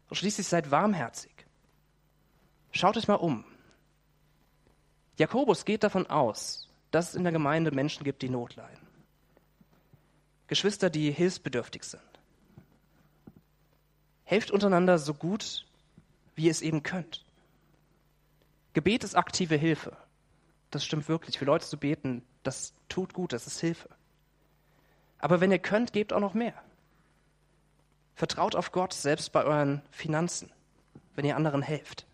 Und 0.09 0.15
schließlich 0.15 0.47
seid 0.47 0.71
warmherzig. 0.71 1.45
Schaut 2.71 2.95
euch 2.95 3.09
mal 3.09 3.15
um. 3.15 3.43
Jakobus 5.17 5.65
geht 5.65 5.83
davon 5.83 6.07
aus, 6.07 6.69
dass 6.89 7.09
es 7.09 7.15
in 7.15 7.23
der 7.23 7.33
Gemeinde 7.33 7.71
Menschen 7.71 8.05
gibt, 8.05 8.21
die 8.21 8.29
Not 8.29 8.55
leiden. 8.55 8.87
Geschwister, 10.47 10.89
die 10.89 11.11
hilfsbedürftig 11.11 11.83
sind. 11.83 12.01
Helft 14.23 14.51
untereinander 14.51 14.99
so 14.99 15.13
gut, 15.13 15.65
wie 16.35 16.45
ihr 16.45 16.51
es 16.51 16.61
eben 16.61 16.81
könnt. 16.81 17.25
Gebet 18.71 19.03
ist 19.03 19.15
aktive 19.15 19.57
Hilfe. 19.57 19.97
Das 20.71 20.85
stimmt 20.85 21.09
wirklich. 21.09 21.37
Für 21.37 21.45
Leute 21.45 21.67
zu 21.67 21.77
beten, 21.77 22.23
das 22.43 22.73
tut 22.87 23.13
gut, 23.13 23.33
das 23.33 23.47
ist 23.47 23.59
Hilfe. 23.59 23.89
Aber 25.23 25.39
wenn 25.39 25.51
ihr 25.51 25.59
könnt, 25.59 25.93
gebt 25.93 26.11
auch 26.11 26.19
noch 26.19 26.33
mehr. 26.33 26.53
Vertraut 28.13 28.55
auf 28.55 28.73
Gott, 28.73 28.91
selbst 28.91 29.31
bei 29.31 29.45
euren 29.45 29.81
Finanzen, 29.89 30.51
wenn 31.15 31.23
ihr 31.23 31.37
anderen 31.37 31.61
helft. 31.61 32.05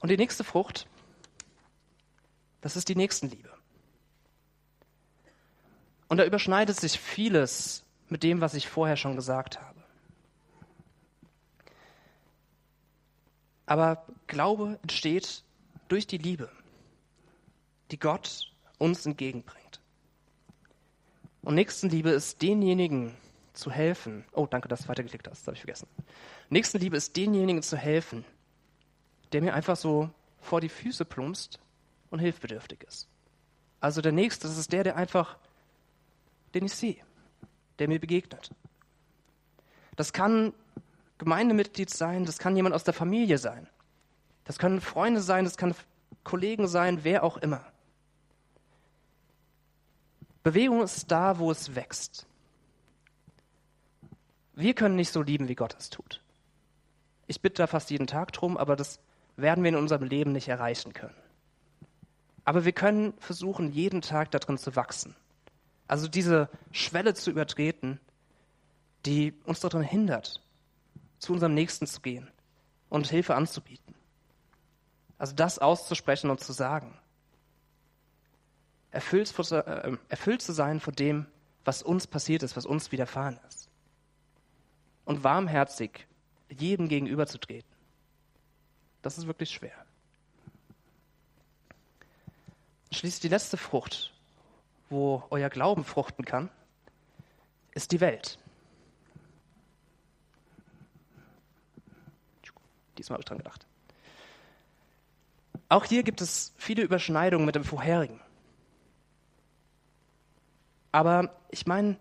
Und 0.00 0.08
die 0.08 0.16
nächste 0.16 0.42
Frucht, 0.42 0.86
das 2.62 2.76
ist 2.76 2.88
die 2.88 2.96
Nächstenliebe. 2.96 3.50
Und 6.08 6.16
da 6.16 6.24
überschneidet 6.24 6.80
sich 6.80 6.98
vieles 6.98 7.84
mit 8.08 8.22
dem, 8.22 8.40
was 8.40 8.54
ich 8.54 8.70
vorher 8.70 8.96
schon 8.96 9.16
gesagt 9.16 9.60
habe. 9.60 9.84
Aber 13.66 14.06
Glaube 14.28 14.78
entsteht 14.80 15.44
durch 15.88 16.06
die 16.06 16.16
Liebe, 16.16 16.50
die 17.90 17.98
Gott 17.98 18.50
uns 18.78 19.04
entgegenbringt. 19.06 19.80
Und 21.42 21.54
Nächstenliebe 21.54 22.10
ist 22.10 22.40
denjenigen 22.42 23.14
zu 23.52 23.70
helfen. 23.70 24.24
Oh, 24.32 24.46
danke, 24.46 24.68
dass 24.68 24.82
du 24.82 24.88
weitergeklickt 24.88 25.28
hast, 25.28 25.40
das 25.40 25.46
habe 25.46 25.54
ich 25.56 25.62
vergessen. 25.62 25.88
Nächstenliebe 26.50 26.96
ist 26.96 27.16
denjenigen 27.16 27.62
zu 27.62 27.76
helfen, 27.76 28.24
der 29.32 29.42
mir 29.42 29.54
einfach 29.54 29.76
so 29.76 30.10
vor 30.40 30.60
die 30.60 30.68
Füße 30.68 31.04
plumpst 31.04 31.58
und 32.10 32.18
hilfbedürftig 32.18 32.84
ist. 32.86 33.08
Also 33.80 34.00
der 34.00 34.12
Nächste, 34.12 34.48
das 34.48 34.58
ist 34.58 34.72
der, 34.72 34.84
der 34.84 34.96
einfach, 34.96 35.38
den 36.54 36.66
ich 36.66 36.74
sehe 36.74 37.02
der 37.78 37.88
mir 37.88 38.00
begegnet. 38.00 38.50
Das 39.96 40.12
kann 40.12 40.52
Gemeindemitglied 41.18 41.90
sein, 41.90 42.24
das 42.24 42.38
kann 42.38 42.56
jemand 42.56 42.74
aus 42.74 42.84
der 42.84 42.94
Familie 42.94 43.38
sein. 43.38 43.68
Das 44.44 44.58
können 44.58 44.80
Freunde 44.80 45.20
sein, 45.20 45.44
das 45.44 45.56
kann 45.56 45.74
Kollegen 46.24 46.68
sein, 46.68 47.04
wer 47.04 47.24
auch 47.24 47.36
immer. 47.38 47.64
Bewegung 50.48 50.82
ist 50.82 51.10
da, 51.10 51.38
wo 51.38 51.50
es 51.50 51.74
wächst. 51.74 52.26
Wir 54.54 54.72
können 54.72 54.96
nicht 54.96 55.12
so 55.12 55.20
lieben, 55.20 55.46
wie 55.46 55.54
Gott 55.54 55.76
es 55.78 55.90
tut. 55.90 56.22
Ich 57.26 57.42
bitte 57.42 57.56
da 57.56 57.66
fast 57.66 57.90
jeden 57.90 58.06
Tag 58.06 58.32
drum, 58.32 58.56
aber 58.56 58.74
das 58.74 58.98
werden 59.36 59.62
wir 59.62 59.68
in 59.68 59.76
unserem 59.76 60.04
Leben 60.04 60.32
nicht 60.32 60.48
erreichen 60.48 60.94
können. 60.94 61.14
Aber 62.46 62.64
wir 62.64 62.72
können 62.72 63.12
versuchen, 63.18 63.72
jeden 63.72 64.00
Tag 64.00 64.30
darin 64.30 64.56
zu 64.56 64.74
wachsen. 64.74 65.14
Also 65.86 66.08
diese 66.08 66.48
Schwelle 66.72 67.12
zu 67.12 67.30
übertreten, 67.30 68.00
die 69.04 69.34
uns 69.44 69.60
daran 69.60 69.82
hindert, 69.82 70.42
zu 71.18 71.34
unserem 71.34 71.52
Nächsten 71.52 71.86
zu 71.86 72.00
gehen 72.00 72.26
und 72.88 73.06
Hilfe 73.08 73.34
anzubieten. 73.34 73.94
Also 75.18 75.34
das 75.34 75.58
auszusprechen 75.58 76.30
und 76.30 76.40
zu 76.40 76.54
sagen. 76.54 76.96
Erfüllt, 78.90 79.32
äh, 79.52 79.96
erfüllt 80.08 80.42
zu 80.42 80.52
sein 80.52 80.80
von 80.80 80.94
dem, 80.94 81.26
was 81.64 81.82
uns 81.82 82.06
passiert 82.06 82.42
ist, 82.42 82.56
was 82.56 82.66
uns 82.66 82.92
widerfahren 82.92 83.38
ist. 83.48 83.68
Und 85.04 85.24
warmherzig 85.24 86.06
jedem 86.48 86.88
gegenüberzutreten. 86.88 87.70
Das 89.02 89.18
ist 89.18 89.26
wirklich 89.26 89.50
schwer. 89.50 89.84
Schließlich 92.90 93.20
die 93.20 93.28
letzte 93.28 93.56
Frucht, 93.56 94.12
wo 94.88 95.22
euer 95.30 95.50
Glauben 95.50 95.84
fruchten 95.84 96.24
kann, 96.24 96.48
ist 97.72 97.92
die 97.92 98.00
Welt. 98.00 98.38
Diesmal 102.96 103.16
habe 103.16 103.22
ich 103.22 103.26
dran 103.26 103.38
gedacht. 103.38 103.66
Auch 105.68 105.84
hier 105.84 106.02
gibt 106.02 106.20
es 106.20 106.52
viele 106.56 106.82
Überschneidungen 106.82 107.44
mit 107.44 107.54
dem 107.54 107.64
vorherigen. 107.64 108.20
Aber 110.92 111.34
ich 111.50 111.66
meine, 111.66 111.96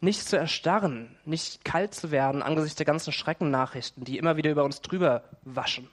nicht 0.00 0.26
zu 0.26 0.36
erstarren, 0.36 1.16
nicht 1.24 1.64
kalt 1.64 1.94
zu 1.94 2.10
werden 2.10 2.42
angesichts 2.42 2.76
der 2.76 2.86
ganzen 2.86 3.12
Schreckennachrichten, 3.12 4.04
die 4.04 4.18
immer 4.18 4.36
wieder 4.36 4.50
über 4.50 4.64
uns 4.64 4.80
drüber 4.80 5.24
waschen, 5.42 5.88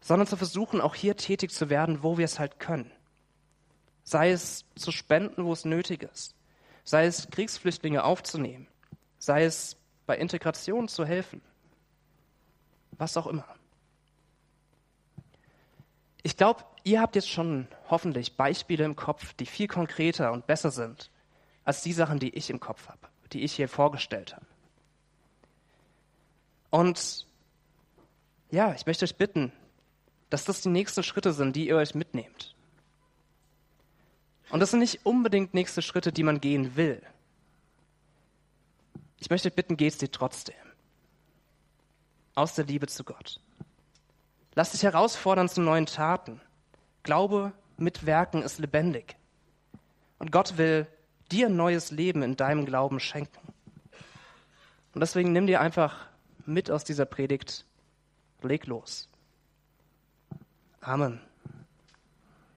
sondern 0.00 0.26
zu 0.26 0.36
versuchen, 0.36 0.80
auch 0.80 0.94
hier 0.94 1.16
tätig 1.16 1.50
zu 1.50 1.70
werden, 1.70 2.02
wo 2.02 2.18
wir 2.18 2.24
es 2.24 2.38
halt 2.38 2.58
können. 2.58 2.90
Sei 4.02 4.30
es 4.30 4.64
zu 4.74 4.90
spenden, 4.90 5.44
wo 5.44 5.52
es 5.52 5.64
nötig 5.64 6.02
ist, 6.02 6.34
sei 6.84 7.06
es 7.06 7.28
Kriegsflüchtlinge 7.30 8.02
aufzunehmen, 8.02 8.66
sei 9.18 9.44
es 9.44 9.76
bei 10.06 10.16
Integration 10.16 10.88
zu 10.88 11.04
helfen, 11.04 11.42
was 12.92 13.16
auch 13.16 13.26
immer. 13.26 13.46
Ich 16.22 16.36
glaube, 16.36 16.64
ihr 16.82 17.00
habt 17.00 17.14
jetzt 17.14 17.30
schon 17.30 17.68
hoffentlich 17.90 18.36
Beispiele 18.36 18.84
im 18.84 18.96
Kopf, 18.96 19.34
die 19.34 19.46
viel 19.46 19.68
konkreter 19.68 20.32
und 20.32 20.46
besser 20.46 20.70
sind 20.70 21.10
als 21.64 21.82
die 21.82 21.92
Sachen, 21.92 22.18
die 22.18 22.34
ich 22.34 22.50
im 22.50 22.60
Kopf 22.60 22.88
habe, 22.88 23.08
die 23.32 23.42
ich 23.42 23.52
hier 23.54 23.68
vorgestellt 23.68 24.34
habe. 24.34 24.46
Und 26.70 27.26
ja, 28.50 28.74
ich 28.74 28.86
möchte 28.86 29.04
euch 29.04 29.16
bitten, 29.16 29.52
dass 30.30 30.44
das 30.44 30.62
die 30.62 30.68
nächsten 30.68 31.02
Schritte 31.02 31.32
sind, 31.32 31.54
die 31.56 31.68
ihr 31.68 31.76
euch 31.76 31.94
mitnehmt. 31.94 32.54
Und 34.50 34.60
das 34.60 34.70
sind 34.70 34.80
nicht 34.80 35.04
unbedingt 35.04 35.54
nächste 35.54 35.82
Schritte, 35.82 36.12
die 36.12 36.22
man 36.22 36.40
gehen 36.40 36.76
will. 36.76 37.02
Ich 39.18 39.30
möchte 39.30 39.50
bitten, 39.50 39.76
geht 39.76 39.98
sie 39.98 40.08
trotzdem. 40.08 40.54
Aus 42.34 42.54
der 42.54 42.64
Liebe 42.64 42.86
zu 42.86 43.04
Gott. 43.04 43.40
Lass 44.54 44.72
dich 44.72 44.82
herausfordern 44.82 45.48
zu 45.48 45.60
neuen 45.60 45.86
Taten. 45.86 46.40
Glaube 47.02 47.52
mit 47.80 48.06
Werken 48.06 48.42
ist 48.42 48.58
lebendig. 48.58 49.16
Und 50.18 50.32
Gott 50.32 50.58
will 50.58 50.86
dir 51.32 51.48
neues 51.48 51.90
Leben 51.90 52.22
in 52.22 52.36
deinem 52.36 52.66
Glauben 52.66 53.00
schenken. 53.00 53.40
Und 54.92 55.00
deswegen 55.00 55.32
nimm 55.32 55.46
dir 55.46 55.60
einfach 55.60 56.06
mit 56.46 56.70
aus 56.70 56.84
dieser 56.84 57.06
Predigt, 57.06 57.64
leg 58.42 58.66
los. 58.66 59.08
Amen. 60.80 61.20